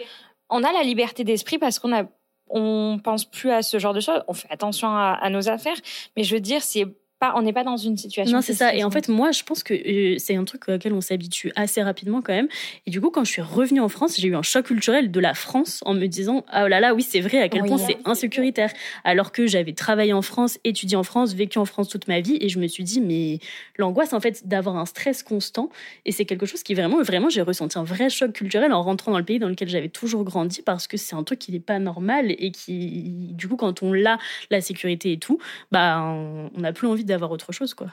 [0.50, 2.04] On a la liberté d'esprit parce qu'on a,
[2.50, 4.24] on pense plus à ce genre de choses.
[4.28, 5.78] On fait attention à, nos affaires,
[6.16, 6.86] mais je veux dire, c'est
[7.30, 8.36] pas, on n'est pas dans une situation.
[8.36, 8.74] Non, c'est ça.
[8.76, 11.82] Et en fait, moi, je pense que euh, c'est un truc auquel on s'habitue assez
[11.82, 12.48] rapidement quand même.
[12.86, 15.20] Et du coup, quand je suis revenue en France, j'ai eu un choc culturel de
[15.20, 17.70] la France en me disant Ah là là, oui, c'est vrai, à quel Oui.
[17.70, 18.72] point c'est insécuritaire.
[19.04, 22.38] Alors que j'avais travaillé en France, étudié en France, vécu en France toute ma vie.
[22.42, 23.40] Et je me suis dit Mais
[23.78, 25.70] l'angoisse, en fait, d'avoir un stress constant.
[26.06, 29.12] Et c'est quelque chose qui vraiment, vraiment, j'ai ressenti un vrai choc culturel en rentrant
[29.12, 31.60] dans le pays dans lequel j'avais toujours grandi parce que c'est un truc qui n'est
[31.60, 34.18] pas normal et qui, du coup, quand on l'a,
[34.52, 35.40] la sécurité et tout,
[35.72, 37.88] bah, on on n'a plus envie d'avoir autre chose, quoi.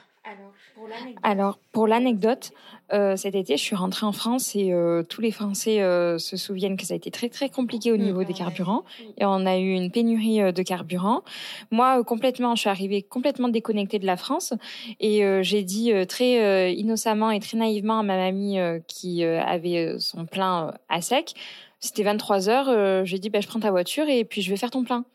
[1.23, 2.51] Alors, pour l'anecdote,
[2.91, 6.35] euh, cet été, je suis rentrée en France et euh, tous les Français euh, se
[6.35, 8.01] souviennent que ça a été très très compliqué au Mm.
[8.01, 8.83] niveau des carburants
[9.17, 11.23] et on a eu une pénurie euh, de carburant.
[11.71, 14.53] Moi, euh, complètement, je suis arrivée complètement déconnectée de la France
[14.99, 18.79] et euh, j'ai dit euh, très euh, innocemment et très naïvement à ma mamie euh,
[18.87, 21.33] qui euh, avait son plein euh, à sec.
[21.79, 22.69] C'était 23 heures.
[22.69, 25.05] euh, j'ai dit, bah, je prends ta voiture et puis je vais faire ton plein.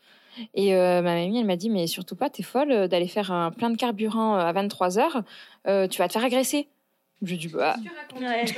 [0.53, 3.31] Et euh, ma mamie, elle m'a dit, mais surtout pas, t'es folle euh, d'aller faire
[3.31, 5.23] un plein de carburant euh, à 23 heures.
[5.65, 6.69] Tu vas te faire agresser.
[7.21, 7.75] Je dis, bah,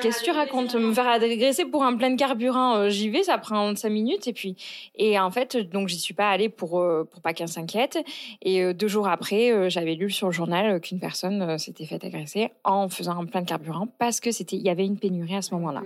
[0.01, 3.23] qu'est-ce que tu racontes Me faire agresser pour un plein de carburant, euh, j'y vais,
[3.23, 4.27] ça prend 5 minutes.
[4.27, 4.55] Et puis,
[4.95, 7.97] et en fait, donc j'y suis pas allée pour, euh, pour pas qu'elle s'inquiète.
[8.43, 11.57] Et euh, deux jours après, euh, j'avais lu sur le journal euh, qu'une personne euh,
[11.57, 14.85] s'était faite agresser en faisant un plein de carburant parce que c'était, il y avait
[14.85, 15.81] une pénurie à ce moment-là.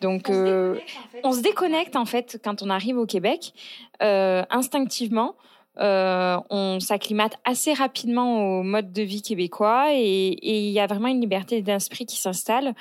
[0.00, 0.78] Donc, euh,
[1.22, 3.52] on se déconnecte en fait quand on arrive au Québec
[4.02, 5.36] euh, instinctivement.
[5.78, 11.08] Euh, on s'acclimate assez rapidement au mode de vie québécois et il y a vraiment
[11.08, 12.74] une liberté d'esprit qui s'installe.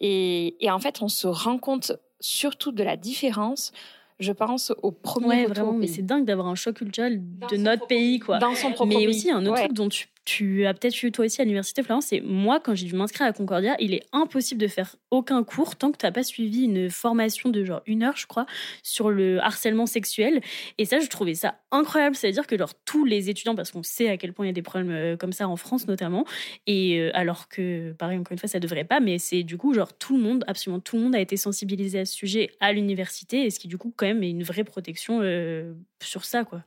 [0.00, 3.72] Et, et en fait, on se rend compte surtout de la différence,
[4.20, 7.56] je pense, au premier Ouais, retour vraiment, mais c'est dingue d'avoir un choc culturel de
[7.56, 8.38] notre propre pays, quoi.
[8.38, 9.08] Dans son propre Mais pays.
[9.08, 9.64] aussi, un autre Ouais.
[9.64, 12.74] truc dont tu, tu as peut-être eu toi aussi à l'université, Florence, c'est moi, quand
[12.74, 16.04] j'ai dû m'inscrire à Concordia, il est impossible de faire aucun cours tant que tu
[16.04, 18.44] n'as pas suivi une formation de genre une heure, je crois,
[18.82, 20.40] sur le harcèlement sexuel.
[20.78, 22.16] Et ça, je trouvais ça incroyable.
[22.16, 24.52] C'est-à-dire que genre, tous les étudiants, parce qu'on sait à quel point il y a
[24.52, 26.26] des problèmes euh, comme ça en France notamment,
[26.66, 29.74] et euh, alors que, pareil, encore une fois, ça devrait pas, mais c'est du coup,
[29.74, 32.72] genre, tout le monde, absolument tout le monde a été sensibilisé à ce sujet à
[32.72, 35.72] l'université, et ce qui, du coup, quand même, est une vraie protection euh,
[36.02, 36.64] sur ça, quoi.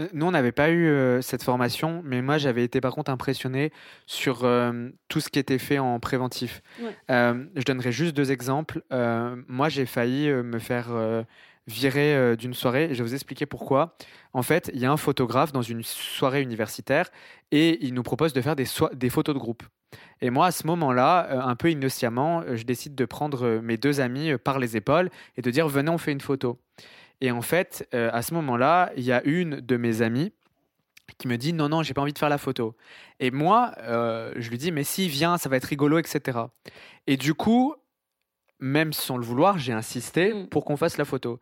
[0.00, 3.10] Euh, Nous, on n'avait pas eu euh, cette formation, mais moi, j'avais été par contre
[3.10, 3.72] impressionné
[4.06, 6.62] sur euh, tout ce qui était fait en préventif.
[6.80, 6.96] Ouais.
[7.10, 8.82] Euh, je donnerai juste deux exemples.
[8.90, 12.88] Moi, j'ai failli me faire euh, d'une soirée.
[12.92, 13.94] Je vais vous expliquer pourquoi.
[14.32, 17.10] En fait, il y a un photographe dans une soirée universitaire
[17.50, 19.62] et il nous propose de faire des, des photos de groupe.
[20.20, 24.32] Et moi, à ce moment-là, un peu innocemment, je décide de prendre mes deux amis
[24.42, 26.60] par les épaules et de dire venez, on fait une photo.
[27.20, 30.32] Et en fait, à ce moment-là, il y a une de mes amies
[31.18, 32.76] qui me dit non, non, j'ai pas envie de faire la photo.
[33.18, 36.38] Et moi, euh, je lui dis mais si, viens, ça va être rigolo, etc.
[37.06, 37.74] Et du coup,
[38.58, 40.48] même sans le vouloir, j'ai insisté mm.
[40.48, 41.40] pour qu'on fasse la photo.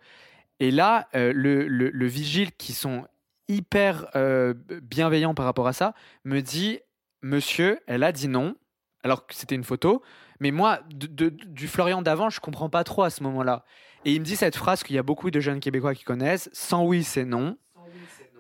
[0.61, 3.07] Et là, euh, le, le, vigile, qui sont
[3.47, 6.81] hyper euh, bienveillants par rapport à ça, me dit
[7.23, 8.57] Monsieur, elle a dit non,
[9.05, 10.03] alors que c'était une photo.
[10.41, 13.65] Mais moi, du Florian d'avant, je comprends pas trop à ce moment-là.
[14.05, 16.49] Et il me dit cette phrase qu'il y a beaucoup de jeunes Québécois qui connaissent
[16.53, 17.57] sans oui, c'est non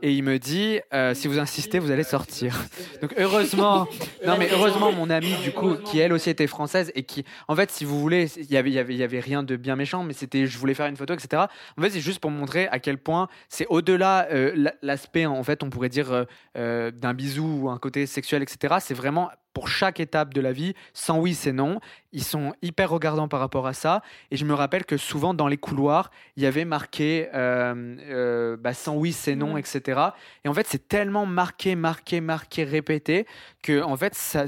[0.03, 2.57] et il me dit euh, si vous insistez vous allez sortir
[3.03, 3.89] donc heureusement
[4.27, 7.57] non mais heureusement mon amie du coup qui elle aussi était française et qui en
[7.57, 10.05] fait si vous voulez il y avait y avait, y avait rien de bien méchant
[10.05, 11.45] mais c'était je voulais faire une photo etc
[11.77, 15.63] en fait c'est juste pour montrer à quel point c'est au-delà euh, l'aspect en fait
[15.63, 20.01] on pourrait dire euh, d'un bisou ou un côté sexuel etc c'est vraiment pour chaque
[20.01, 20.75] étape de la vie.
[20.93, 21.81] Sans oui, c'est non.
[22.13, 24.03] Ils sont hyper regardants par rapport à ça.
[24.31, 28.57] Et je me rappelle que souvent dans les couloirs, il y avait marqué euh, euh,
[28.57, 30.01] bah, sans oui, c'est non, etc.
[30.45, 33.27] Et en fait, c'est tellement marqué, marqué, marqué, répété
[33.63, 34.45] que en fait, ça,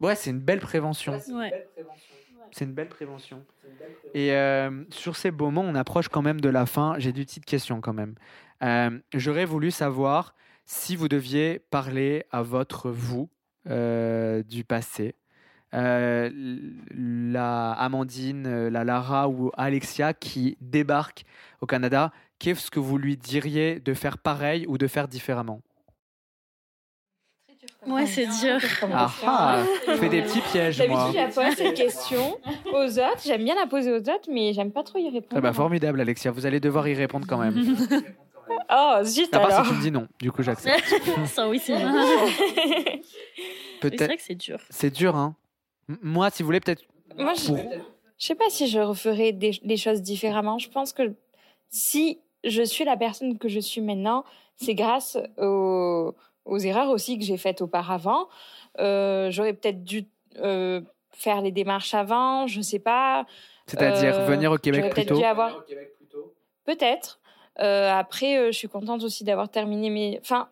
[0.00, 1.20] ouais, c'est une belle prévention.
[2.50, 3.44] C'est une belle prévention.
[4.14, 6.94] Et euh, sur ces beaux mots, on approche quand même de la fin.
[6.98, 8.14] J'ai deux petites questions quand même.
[9.14, 10.34] J'aurais voulu savoir
[10.64, 13.30] si vous deviez parler à votre vous
[13.68, 15.14] euh, du passé.
[15.74, 16.30] Euh,
[16.94, 21.24] la Amandine, euh, la Lara ou Alexia qui débarquent
[21.60, 25.60] au Canada, qu'est-ce que vous lui diriez de faire pareil ou de faire différemment?
[27.86, 28.60] Ouais, c'est dur.
[28.92, 31.12] Ah, ah, je fais des petits pièges, moi.
[31.12, 32.38] D'habitude, je pose cette question
[32.72, 33.22] aux autres.
[33.24, 35.36] J'aime bien la poser aux autres, mais j'aime pas trop y répondre.
[35.36, 36.30] Ah bah, formidable, Alexia.
[36.30, 37.54] Vous allez devoir y répondre quand même.
[38.70, 39.64] oh, zut à part alors.
[39.64, 40.82] si tu me dis non, du coup, j'accepte.
[41.26, 41.74] Ça, oui, c'est
[43.80, 44.58] C'est vrai que c'est dur.
[44.70, 45.36] C'est dur, hein.
[46.02, 46.82] moi, si vous voulez, peut-être.
[47.16, 47.52] Moi, je...
[48.18, 50.58] je sais pas si je referais des, choses différemment.
[50.58, 51.14] Je pense que
[51.70, 54.24] si je suis la personne que je suis maintenant,
[54.56, 56.14] c'est grâce aux,
[56.58, 58.28] erreurs aussi que j'ai faites auparavant.
[58.80, 60.06] Euh, j'aurais peut-être dû
[60.38, 60.80] euh,
[61.12, 63.26] faire les démarches avant, je sais pas.
[63.66, 65.22] C'est-à-dire euh, venir au Québec plus tôt.
[65.22, 65.64] Avoir...
[66.64, 67.20] Peut-être.
[67.58, 70.18] Après, je suis contente aussi d'avoir terminé mes.
[70.20, 70.48] Enfin,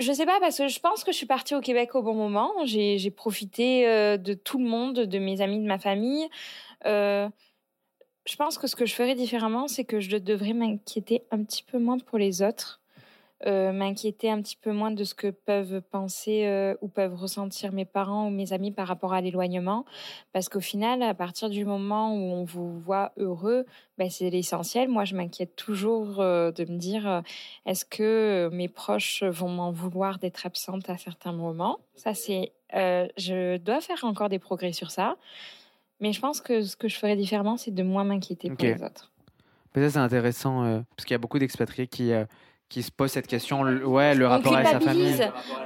[0.00, 2.14] je sais pas, parce que je pense que je suis partie au Québec au bon
[2.14, 2.52] moment.
[2.64, 6.28] J'ai profité euh, de tout le monde, de mes amis, de ma famille.
[6.86, 7.28] Euh,
[8.24, 11.64] je pense que ce que je ferais différemment, c'est que je devrais m'inquiéter un petit
[11.64, 12.80] peu moins pour les autres.
[13.46, 17.70] Euh, m'inquiéter un petit peu moins de ce que peuvent penser euh, ou peuvent ressentir
[17.70, 19.84] mes parents ou mes amis par rapport à l'éloignement.
[20.32, 23.64] Parce qu'au final, à partir du moment où on vous voit heureux,
[23.96, 24.88] ben, c'est l'essentiel.
[24.88, 27.22] Moi, je m'inquiète toujours euh, de me dire
[27.64, 31.78] est-ce que mes proches vont m'en vouloir d'être absente à certains moments?
[31.94, 32.50] Ça, c'est.
[32.72, 35.16] je dois faire encore des progrès sur ça.
[36.00, 38.82] Mais je pense que ce que je ferais différemment, c'est de moins m'inquiéter pour les
[38.82, 39.12] autres.
[39.72, 42.12] Peut-être c'est intéressant parce qu'il y a beaucoup d'expatriés qui
[42.68, 45.16] qui se pose cette question, ouais, le rapport à sa famille.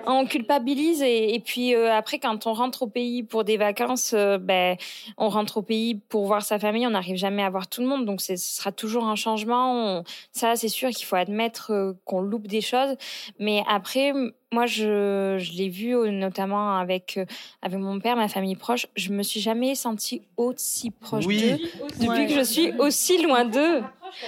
[0.07, 4.13] On culpabilise et, et puis euh, après, quand on rentre au pays pour des vacances,
[4.15, 4.77] euh, ben,
[5.19, 6.87] on rentre au pays pour voir sa famille.
[6.87, 10.05] On n'arrive jamais à voir tout le monde, donc ce sera toujours un changement.
[10.31, 12.97] ça, c'est sûr qu'il faut admettre euh, qu'on loupe des choses,
[13.41, 14.13] mais après,
[14.53, 17.19] moi, je, je l'ai vu notamment avec
[17.63, 18.87] avec mon père, ma famille proche.
[18.97, 21.59] Je me suis jamais sentie aussi proche d'eux
[21.99, 23.83] depuis que je suis aussi loin d'eux.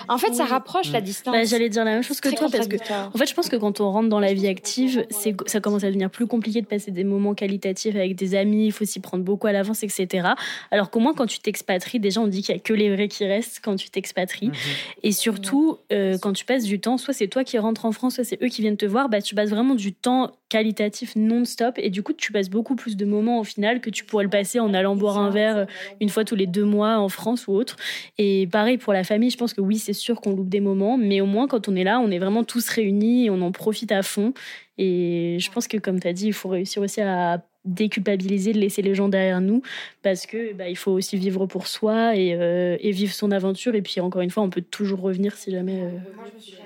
[0.08, 1.34] En fait, ça rapproche la distance.
[1.34, 3.56] Bah, J'allais dire la même chose que toi parce que, en fait, je pense que
[3.56, 6.66] quand on rentre dans la vie active, c'est ça commence à devenir plus compliqué de
[6.66, 8.66] passer des moments qualitatifs avec des amis.
[8.66, 10.28] Il faut s'y prendre beaucoup à l'avance, etc.
[10.70, 13.08] Alors qu'au moins, quand tu t'expatries, déjà, on dit qu'il y a que les vrais
[13.08, 14.48] qui restent quand tu t'expatries.
[14.48, 14.54] Mhm.
[15.02, 18.16] Et surtout, euh, quand tu passes du temps, soit c'est toi qui rentres en France,
[18.16, 19.08] soit c'est eux qui viennent te voir.
[19.08, 22.96] Bah, tu passes vraiment du temps qualitatif non-stop et du coup, tu passes beaucoup plus
[22.96, 25.66] de moments au final que tu pourrais le passer en allant boire un verre
[26.00, 27.74] une fois tous les deux mois en France ou autre.
[28.18, 30.96] Et pareil pour la famille, je pense que oui, c'est sûr qu'on loupe des moments,
[30.96, 33.50] mais au moins quand on est là, on est vraiment tous réunis et on en
[33.50, 34.32] profite à fond.
[34.78, 38.58] Et je pense que, comme tu as dit, il faut réussir aussi à déculpabiliser, de
[38.58, 39.62] laisser les gens derrière nous,
[40.02, 43.74] parce que bah, il faut aussi vivre pour soi et, euh, et, vivre son aventure.
[43.74, 45.82] Et puis encore une fois, on peut toujours revenir si jamais.
[45.82, 45.90] Euh,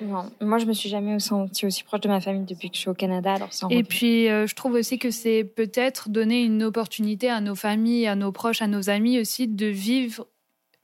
[0.02, 2.80] non, moi je me suis jamais sentie aussi proche de ma famille depuis que je
[2.80, 3.34] suis au Canada.
[3.34, 7.54] Alors et puis euh, je trouve aussi que c'est peut-être donner une opportunité à nos
[7.54, 10.26] familles, à nos proches, à nos amis aussi de vivre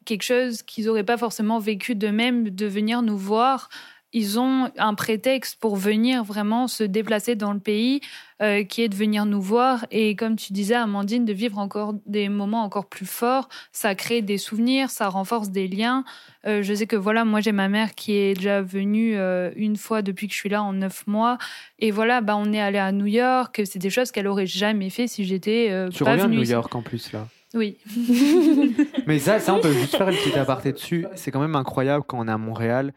[0.04, 3.68] quelque chose qu'ils n'auraient pas forcément vécu d'eux-mêmes, de venir nous voir
[4.14, 8.00] ils ont un prétexte pour venir vraiment se déplacer dans le pays,
[8.40, 9.84] euh, qui est de venir nous voir.
[9.90, 14.22] Et comme tu disais, Amandine, de vivre encore des moments encore plus forts, ça crée
[14.22, 16.04] des souvenirs, ça renforce des liens.
[16.46, 19.76] Euh, je sais que voilà, moi j'ai ma mère qui est déjà venue euh, une
[19.76, 21.36] fois depuis que je suis là en neuf mois.
[21.80, 23.62] Et voilà, bah, on est allé à New York.
[23.64, 26.50] C'est des choses qu'elle aurait jamais fait si j'étais tu pas reviens venue de New.
[26.50, 27.26] York en plus là.
[27.54, 27.76] Oui.
[29.06, 31.06] Mais ça, ça, on peut juste faire une petite aparté dessus.
[31.14, 32.92] C'est quand même incroyable quand on est à Montréal,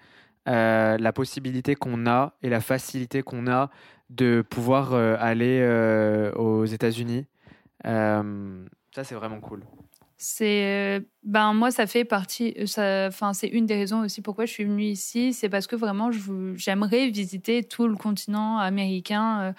[0.48, 3.70] euh, la possibilité qu'on a et la facilité qu'on a
[4.10, 7.26] de pouvoir euh, aller euh, aux États-Unis.
[7.84, 8.24] Ça,
[9.04, 9.64] c'est vraiment cool.
[10.20, 14.64] C'est ben moi ça fait partie enfin c'est une des raisons aussi pourquoi je suis
[14.64, 16.10] venue ici c'est parce que vraiment
[16.56, 19.54] j'aimerais visiter tout le continent américain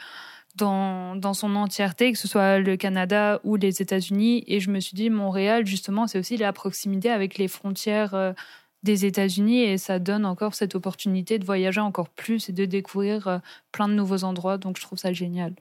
[0.56, 4.80] dans, dans son entièreté que ce soit le Canada ou les États-Unis et je me
[4.80, 8.34] suis dit Montréal justement c'est aussi la proximité avec les frontières
[8.82, 13.26] des États-Unis et ça donne encore cette opportunité de voyager encore plus et de découvrir
[13.28, 13.38] euh,
[13.72, 15.54] plein de nouveaux endroits donc je trouve ça génial.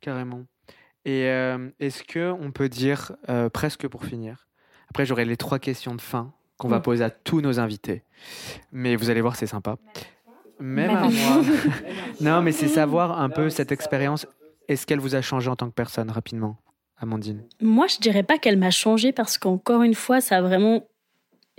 [0.00, 0.42] Carrément.
[1.04, 4.48] Et euh, est-ce que on peut dire, euh, presque pour finir,
[4.90, 6.82] après j'aurai les trois questions de fin qu'on va Mm.
[6.82, 8.02] poser à tous nos invités,
[8.72, 9.76] mais vous allez voir, c'est sympa.
[10.58, 11.42] Même à Même moi.
[12.20, 14.26] non, mais c'est savoir un peu cette expérience.
[14.68, 16.56] Est-ce qu'elle vous a changé en tant que personne, rapidement,
[16.98, 17.44] Amandine?
[17.60, 20.88] Moi, je dirais pas qu'elle m'a changé parce qu'encore une fois, ça a vraiment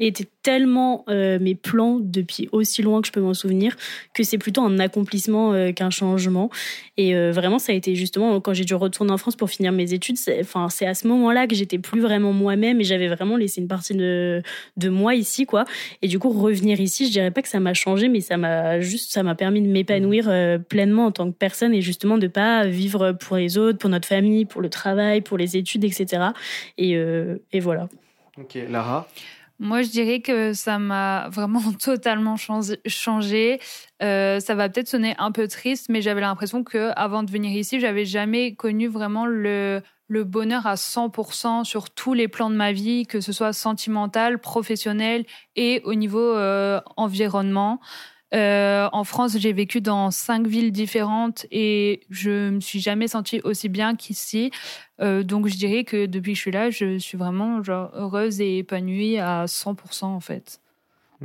[0.06, 3.76] été tellement euh, mes plans depuis aussi loin que je peux m'en souvenir
[4.14, 6.50] que c'est plutôt un accomplissement euh, qu'un changement.
[6.98, 9.72] Et euh, vraiment, ça a été justement quand j'ai dû retourner en France pour finir
[9.72, 10.18] mes études.
[10.18, 13.60] c'est- Enfin, c'est à ce moment-là que j'étais plus vraiment moi-même et j'avais vraiment laissé
[13.62, 14.42] une partie de
[14.78, 15.66] de moi ici, quoi.
[16.02, 18.80] Et du coup, revenir ici, je dirais pas que ça m'a changé, mais ça m'a
[18.80, 22.28] juste, ça m'a permis de m'épanouir euh, pleinement en tant que personne et justement de
[22.28, 26.28] pas vivre pour les autres, pour notre famille, pour le travail, pour les études, etc.
[26.78, 26.92] Et,
[27.52, 27.90] et voilà.
[28.40, 29.08] Ok, Lara?
[29.60, 32.36] Moi, je dirais que ça m'a vraiment totalement
[32.86, 33.60] changé-.
[34.04, 37.52] Euh, ça va peut-être sonner un peu triste, mais j'avais l'impression que avant de venir
[37.58, 42.56] ici, j'avais jamais connu vraiment le le bonheur à 100% sur tous les plans de
[42.56, 47.80] ma vie, que ce soit sentimental, professionnel et au niveau euh, environnement.
[48.34, 53.40] Euh, en France, j'ai vécu dans cinq villes différentes et je me suis jamais sentie
[53.44, 54.52] aussi bien qu'ici.
[55.00, 58.42] Euh, donc, je dirais que depuis que je suis là, je suis vraiment genre, heureuse
[58.42, 60.60] et épanouie à 100% en fait.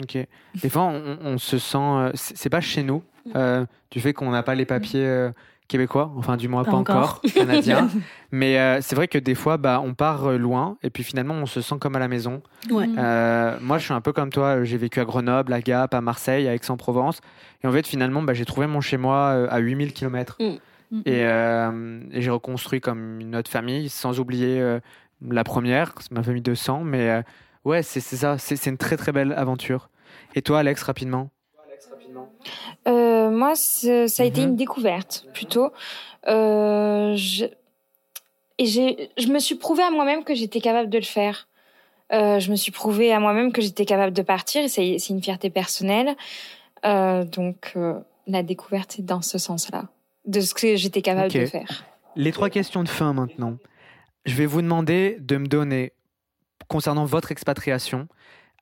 [0.01, 0.17] Ok.
[0.55, 1.77] Des fois, on, on se sent.
[1.79, 3.03] euh, C'est pas chez nous,
[3.35, 5.31] euh, du fait qu'on n'a pas les papiers euh,
[5.73, 6.97] québécois, enfin, du moins Pas pas, encore.
[6.97, 7.89] encore, canadiens.
[8.33, 11.35] Mais euh, c'est vrai que des fois, bah, on part euh, loin et puis finalement,
[11.35, 12.43] on se sent comme à la maison.
[12.71, 12.87] Ouais.
[12.87, 12.97] Mm.
[12.99, 14.63] Euh, moi, je suis un peu comme toi.
[14.63, 17.21] J'ai vécu à Grenoble, à Gap, à Marseille, à Aix-en-Provence.
[17.65, 20.37] Et en fait, finalement, bah, j'ai trouvé mon chez-moi à 8000 km.
[20.41, 20.59] Mm.
[20.93, 21.01] Mm.
[21.07, 24.79] Et, euh, et j'ai reconstruit comme une autre famille, sans oublier euh,
[25.27, 26.85] la première, c'est ma famille de sang.
[26.85, 27.23] Mais euh,
[27.65, 28.39] ouais, c'est ça.
[28.39, 29.89] C'est c'est une très très belle aventure.
[30.35, 31.31] Et toi, Alex, rapidement?
[32.89, 34.49] Euh, moi, ça a été Mhm.
[34.51, 35.73] une découverte plutôt.
[36.29, 37.47] Euh, je...
[38.59, 41.49] Et je me suis prouvé à moi-même que j'étais capable de le faire.
[42.13, 44.63] Euh, je me suis prouvé à moi-même que j'étais capable de partir.
[44.63, 46.15] Et c'est, une fierté personnelle.
[46.85, 47.75] Donc,
[48.27, 49.85] la découverte est dans ce sens-là,
[50.27, 51.85] de ce que j'étais capable de faire.
[52.15, 53.57] Les trois questions de fin maintenant.
[54.27, 55.93] Je vais vous demander de me donner,
[56.69, 58.07] concernant votre expatriation,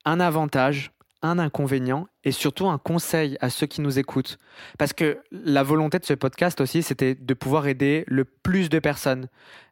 [0.05, 4.39] un avantage, un inconvénient et surtout un conseil à ceux qui nous écoutent.
[4.79, 8.79] Parce que la volonté de ce podcast aussi, c'était de pouvoir aider le plus de
[8.79, 9.29] personnes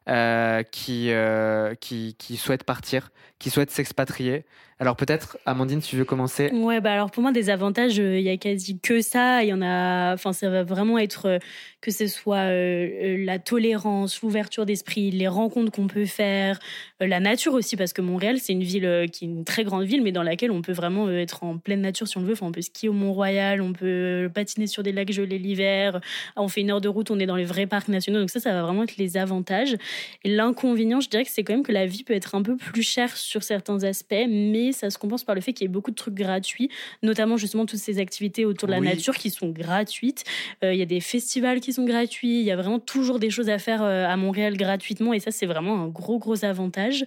[0.07, 4.45] euh, qui, euh, qui, qui souhaitent partir, qui souhaitent s'expatrier.
[4.81, 6.49] Alors peut-être, Amandine, tu veux commencer?
[6.53, 9.43] Ouais, bah alors pour moi, des avantages, euh, il y a quasi que ça.
[9.43, 11.37] Il y en a, enfin, ça va vraiment être euh,
[11.81, 16.59] que ce soit euh, euh, la tolérance, l'ouverture d'esprit, les rencontres qu'on peut faire,
[17.01, 19.65] euh, la nature aussi, parce que Montréal, c'est une ville euh, qui est une très
[19.65, 22.21] grande ville, mais dans laquelle on peut vraiment euh, être en pleine nature si on
[22.21, 22.35] le veut.
[22.39, 25.99] Enfin, on peut skier au Mont-Royal, on peut euh, patiner sur des lacs gelés l'hiver.
[26.35, 28.19] Ah, On fait une heure de route, on est dans les vrais parcs nationaux.
[28.19, 29.75] Donc ça, ça va vraiment être les avantages.
[30.23, 32.55] Et l'inconvénient, je dirais que c'est quand même que la vie peut être un peu
[32.55, 35.73] plus chère sur certains aspects, mais ça se compense par le fait qu'il y ait
[35.73, 36.69] beaucoup de trucs gratuits,
[37.03, 38.87] notamment justement toutes ces activités autour de la Oui.
[38.87, 40.23] nature qui sont gratuites.
[40.63, 43.29] Euh, Il y a des festivals qui sont gratuits, il y a vraiment toujours des
[43.29, 47.05] choses à faire euh, à Montréal gratuitement, et ça, c'est vraiment un gros, gros avantage.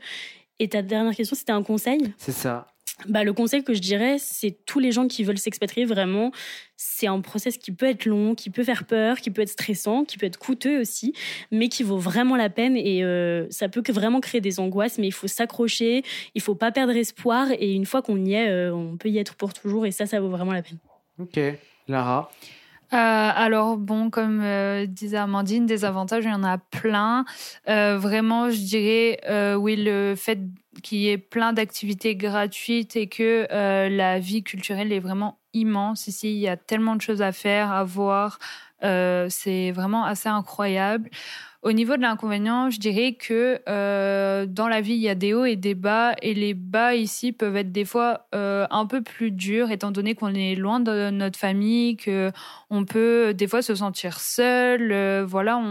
[0.58, 2.12] Et ta dernière question, c'était un conseil?
[2.18, 2.66] C'est ça.
[3.09, 6.32] Bah, le conseil que je dirais, c'est tous les gens qui veulent s'expatrier, vraiment,
[6.76, 10.05] c'est un process qui peut être long, qui peut faire peur, qui peut être stressant,
[10.05, 11.14] qui peut être coûteux aussi,
[11.50, 15.07] mais qui vaut vraiment la peine et euh, ça peut vraiment créer des angoisses, mais
[15.07, 16.03] il faut s'accrocher,
[16.34, 19.18] il faut pas perdre espoir et une fois qu'on y est, euh, on peut y
[19.18, 20.78] être pour toujours et ça, ça vaut vraiment la peine.
[21.18, 21.38] Ok.
[21.88, 22.30] Lara
[22.92, 27.24] Euh, alors bon, comme euh, disait Amandine, des avantages, il y en a plein.
[27.68, 30.38] Euh, vraiment, je dirais, euh, oui, le fait
[30.82, 36.06] qu'il y ait plein d'activités gratuites et que euh, la vie culturelle est vraiment immense.
[36.06, 38.38] Ici, il y a tellement de choses à faire, à voir.
[38.84, 41.10] Euh, c'est vraiment assez incroyable.
[41.62, 45.32] Au niveau de l'inconvénient, je dirais que euh, dans la vie, il y a des
[45.32, 49.00] hauts et des bas, et les bas ici peuvent être des fois euh, un peu
[49.00, 52.32] plus durs, étant donné qu'on est loin de notre famille, que
[52.68, 55.22] on peut des fois se sentir seul.
[55.22, 55.62] Voilà,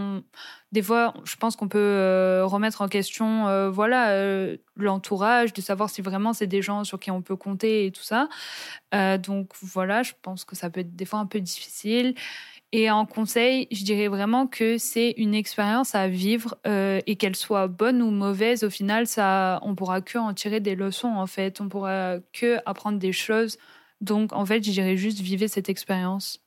[0.71, 4.15] des fois, je pense qu'on peut remettre en question, voilà,
[4.77, 8.03] l'entourage, de savoir si vraiment c'est des gens sur qui on peut compter et tout
[8.03, 8.29] ça.
[9.19, 12.15] donc voilà, je pense que ça peut être des fois un peu difficile.
[12.73, 17.35] Et en conseil, je dirais vraiment que c'est une expérience à vivre euh, et qu'elle
[17.35, 21.27] soit bonne ou mauvaise, au final, ça, on pourra que en tirer des leçons en
[21.27, 21.59] fait.
[21.59, 23.57] On pourra que apprendre des choses.
[23.99, 26.39] Donc en fait, je dirais juste vivre cette expérience.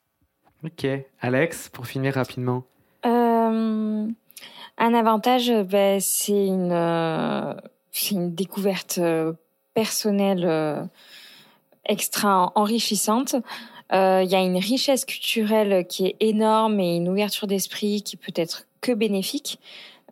[0.64, 0.86] Ok,
[1.20, 2.64] Alex, pour finir rapidement.
[3.04, 4.08] Euh,
[4.78, 7.54] un avantage, ben, c'est une, euh,
[8.10, 9.32] une découverte euh,
[9.74, 10.82] personnelle euh,
[11.84, 13.36] extra enrichissante.
[13.92, 18.16] Il euh, y a une richesse culturelle qui est énorme et une ouverture d'esprit qui
[18.16, 19.58] peut être que bénéfique.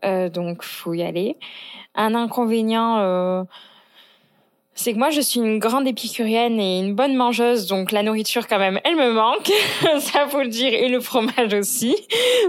[0.04, 1.36] Euh, donc, faut y aller.
[1.94, 3.44] Un inconvénient, euh,
[4.74, 8.48] c'est que moi, je suis une grande épicurienne et une bonne mangeuse, donc la nourriture,
[8.48, 9.50] quand même, elle me manque.
[10.00, 11.94] ça, faut le dire, et le fromage aussi.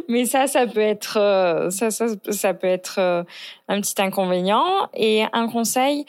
[0.08, 3.24] Mais ça, ça peut être, euh, ça, ça, ça peut être euh,
[3.68, 4.66] un petit inconvénient.
[4.94, 6.06] Et un conseil,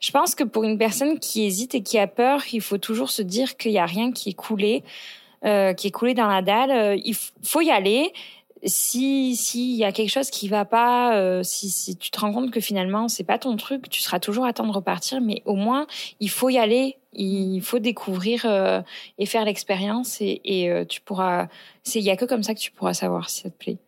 [0.00, 3.10] je pense que pour une personne qui hésite et qui a peur, il faut toujours
[3.10, 4.84] se dire qu'il n'y a rien qui est coulé,
[5.44, 6.70] euh, qui est coulé dans la dalle.
[6.70, 8.12] Euh, il faut y aller.
[8.64, 12.32] Si s'il y a quelque chose qui va pas, euh, si, si tu te rends
[12.32, 15.20] compte que finalement c'est pas ton truc, tu seras toujours à temps de repartir.
[15.20, 15.86] Mais au moins,
[16.18, 16.96] il faut y aller.
[17.12, 18.82] Il faut découvrir euh,
[19.18, 21.46] et faire l'expérience et, et euh, tu pourras.
[21.84, 23.78] C'est il y a que comme ça que tu pourras savoir si ça te plaît.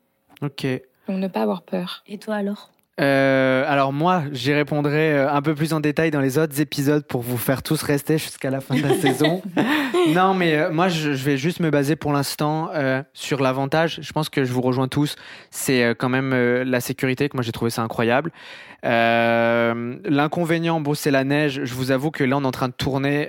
[0.40, 0.64] Ok.
[1.08, 2.04] Donc ne pas avoir peur.
[2.06, 2.70] Et toi alors?
[3.01, 7.05] Euh, alors moi, j'y répondrai euh, un peu plus en détail dans les autres épisodes
[7.07, 9.40] pour vous faire tous rester jusqu'à la fin de la saison.
[10.14, 14.01] Non, mais euh, moi, je, je vais juste me baser pour l'instant euh, sur l'avantage.
[14.03, 15.16] Je pense que je vous rejoins tous.
[15.51, 18.30] C'est quand même la sécurité que moi j'ai trouvé ça incroyable.
[18.82, 21.61] L'inconvénient, bon, c'est la neige.
[21.64, 23.28] Je vous avoue que là, on est en train de tourner.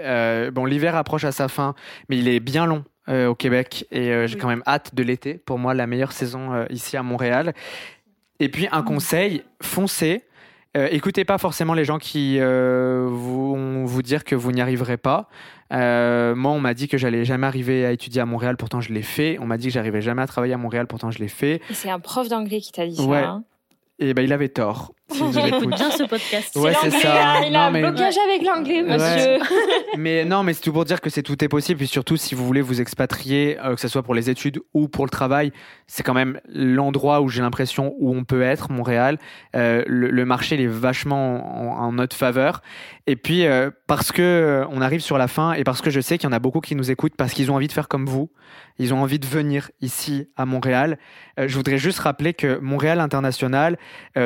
[0.54, 1.76] Bon, l'hiver approche à sa fin,
[2.10, 2.84] mais il est bien long.
[3.10, 4.42] euh, au Québec et euh, j'ai Oui.
[4.42, 5.34] quand même hâte de l'été.
[5.34, 7.54] Pour moi, la meilleure saison euh, ici à Montréal.
[8.42, 10.24] Et puis un conseil, foncez.
[10.76, 14.98] Euh, écoutez pas forcément les gens qui euh, vont vous dire que vous n'y arriverez
[14.98, 15.28] pas.
[15.74, 18.92] Euh, moi, on m'a dit que j'allais jamais arriver à étudier à Montréal, pourtant je
[18.94, 19.38] l'ai fait.
[19.40, 21.62] On m'a dit que j'arrivais jamais à travailler à Montréal, pourtant je l'ai fait.
[21.70, 23.22] Et c'est un prof d'anglais qui t'a dit Ouais.
[23.22, 23.30] ça.
[23.30, 23.44] hein.
[24.00, 24.94] Et ben il avait tort.
[25.12, 25.76] Si vous J'écoute écoutez.
[25.76, 26.56] bien ce podcast.
[26.56, 27.42] Ouais, c'est ça.
[27.48, 28.98] Il a Non, un mais- blocage avec l'anglais, Ouais.
[28.98, 29.38] monsieur.
[29.98, 31.78] mais non, mais c'est tout pour dire que c'est tout est possible.
[31.80, 34.88] Puis surtout, si vous voulez vous expatrier, euh, que ce soit pour les études ou
[34.88, 35.52] pour le travail,
[35.88, 39.18] c'est quand même l'endroit où j'ai l'impression où on peut être, Montréal.
[39.56, 42.62] Euh, le, le marché il est vachement en, en notre faveur.
[43.08, 46.18] Et puis euh, parce que on arrive sur la fin et parce que je sais
[46.18, 48.06] qu'il y en a beaucoup qui nous écoutent parce qu'ils ont envie de faire comme
[48.06, 48.30] vous,
[48.78, 50.98] ils ont envie de venir ici à Montréal.
[51.38, 53.78] Je voudrais juste rappeler que Montréal International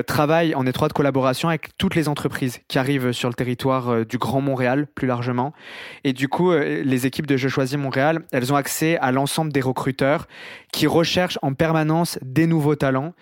[0.07, 4.17] travaille en étroite collaboration avec toutes les entreprises qui arrivent sur le territoire euh, du
[4.17, 5.53] Grand Montréal, plus largement.
[6.03, 9.53] Et du coup, euh, les équipes de Je choisis Montréal, elles ont accès à l'ensemble
[9.53, 10.27] des recruteurs
[10.73, 13.13] qui recherchent en permanence des nouveaux talents.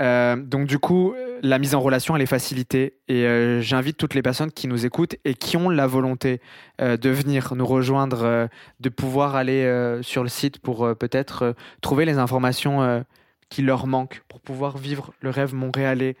[0.00, 2.94] Euh, donc du coup, la mise en relation, elle est facilitée.
[3.08, 3.26] Et
[3.60, 6.40] j'invite toutes les personnes qui nous écoutent et qui ont la volonté
[6.80, 8.48] de venir nous rejoindre,
[8.80, 13.04] de pouvoir aller sur le site pour peut-être trouver les informations
[13.50, 16.16] qui leur manquent pour pouvoir vivre le rêve montréalais.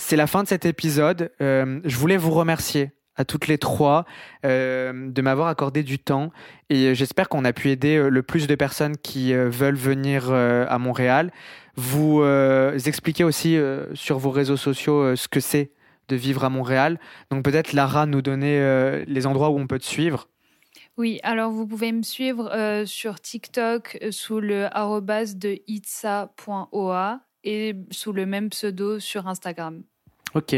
[0.00, 1.30] C'est la fin de cet épisode.
[1.42, 4.06] Euh, je voulais vous remercier à toutes les trois
[4.46, 6.32] euh, de m'avoir accordé du temps
[6.70, 10.78] et j'espère qu'on a pu aider euh, le plus de personnes qui veulent venir à
[10.78, 11.30] Montréal.
[11.76, 12.24] Vous
[12.86, 13.58] expliquez aussi
[13.92, 15.70] sur vos réseaux sociaux ce que c'est
[16.08, 16.98] de vivre à Montréal.
[17.30, 20.28] Donc peut-être Lara nous donner les endroits où on peut te suivre.
[20.96, 25.58] Oui, alors vous pouvez me suivre sur TikTok sous le arrobas de
[27.44, 29.82] et sous le même pseudo sur Instagram.
[30.34, 30.54] Ok.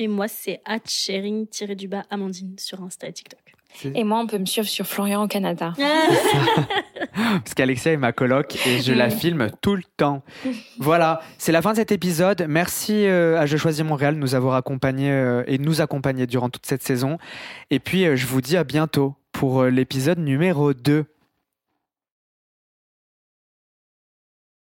[0.00, 3.40] Et moi, c'est sharing-du-bas Amandine sur Insta et TikTok.
[3.84, 5.72] Et moi, on peut me suivre sur Florian au Canada.
[7.14, 10.22] Parce qu'Alexia est ma coloc et je la filme tout le temps.
[10.78, 12.46] Voilà, c'est la fin de cet épisode.
[12.48, 16.26] Merci euh, à Je choisis Montréal de nous avoir accompagnés euh, et de nous accompagner
[16.26, 17.18] durant toute cette saison.
[17.70, 21.04] Et puis, euh, je vous dis à bientôt pour l'épisode numéro 2.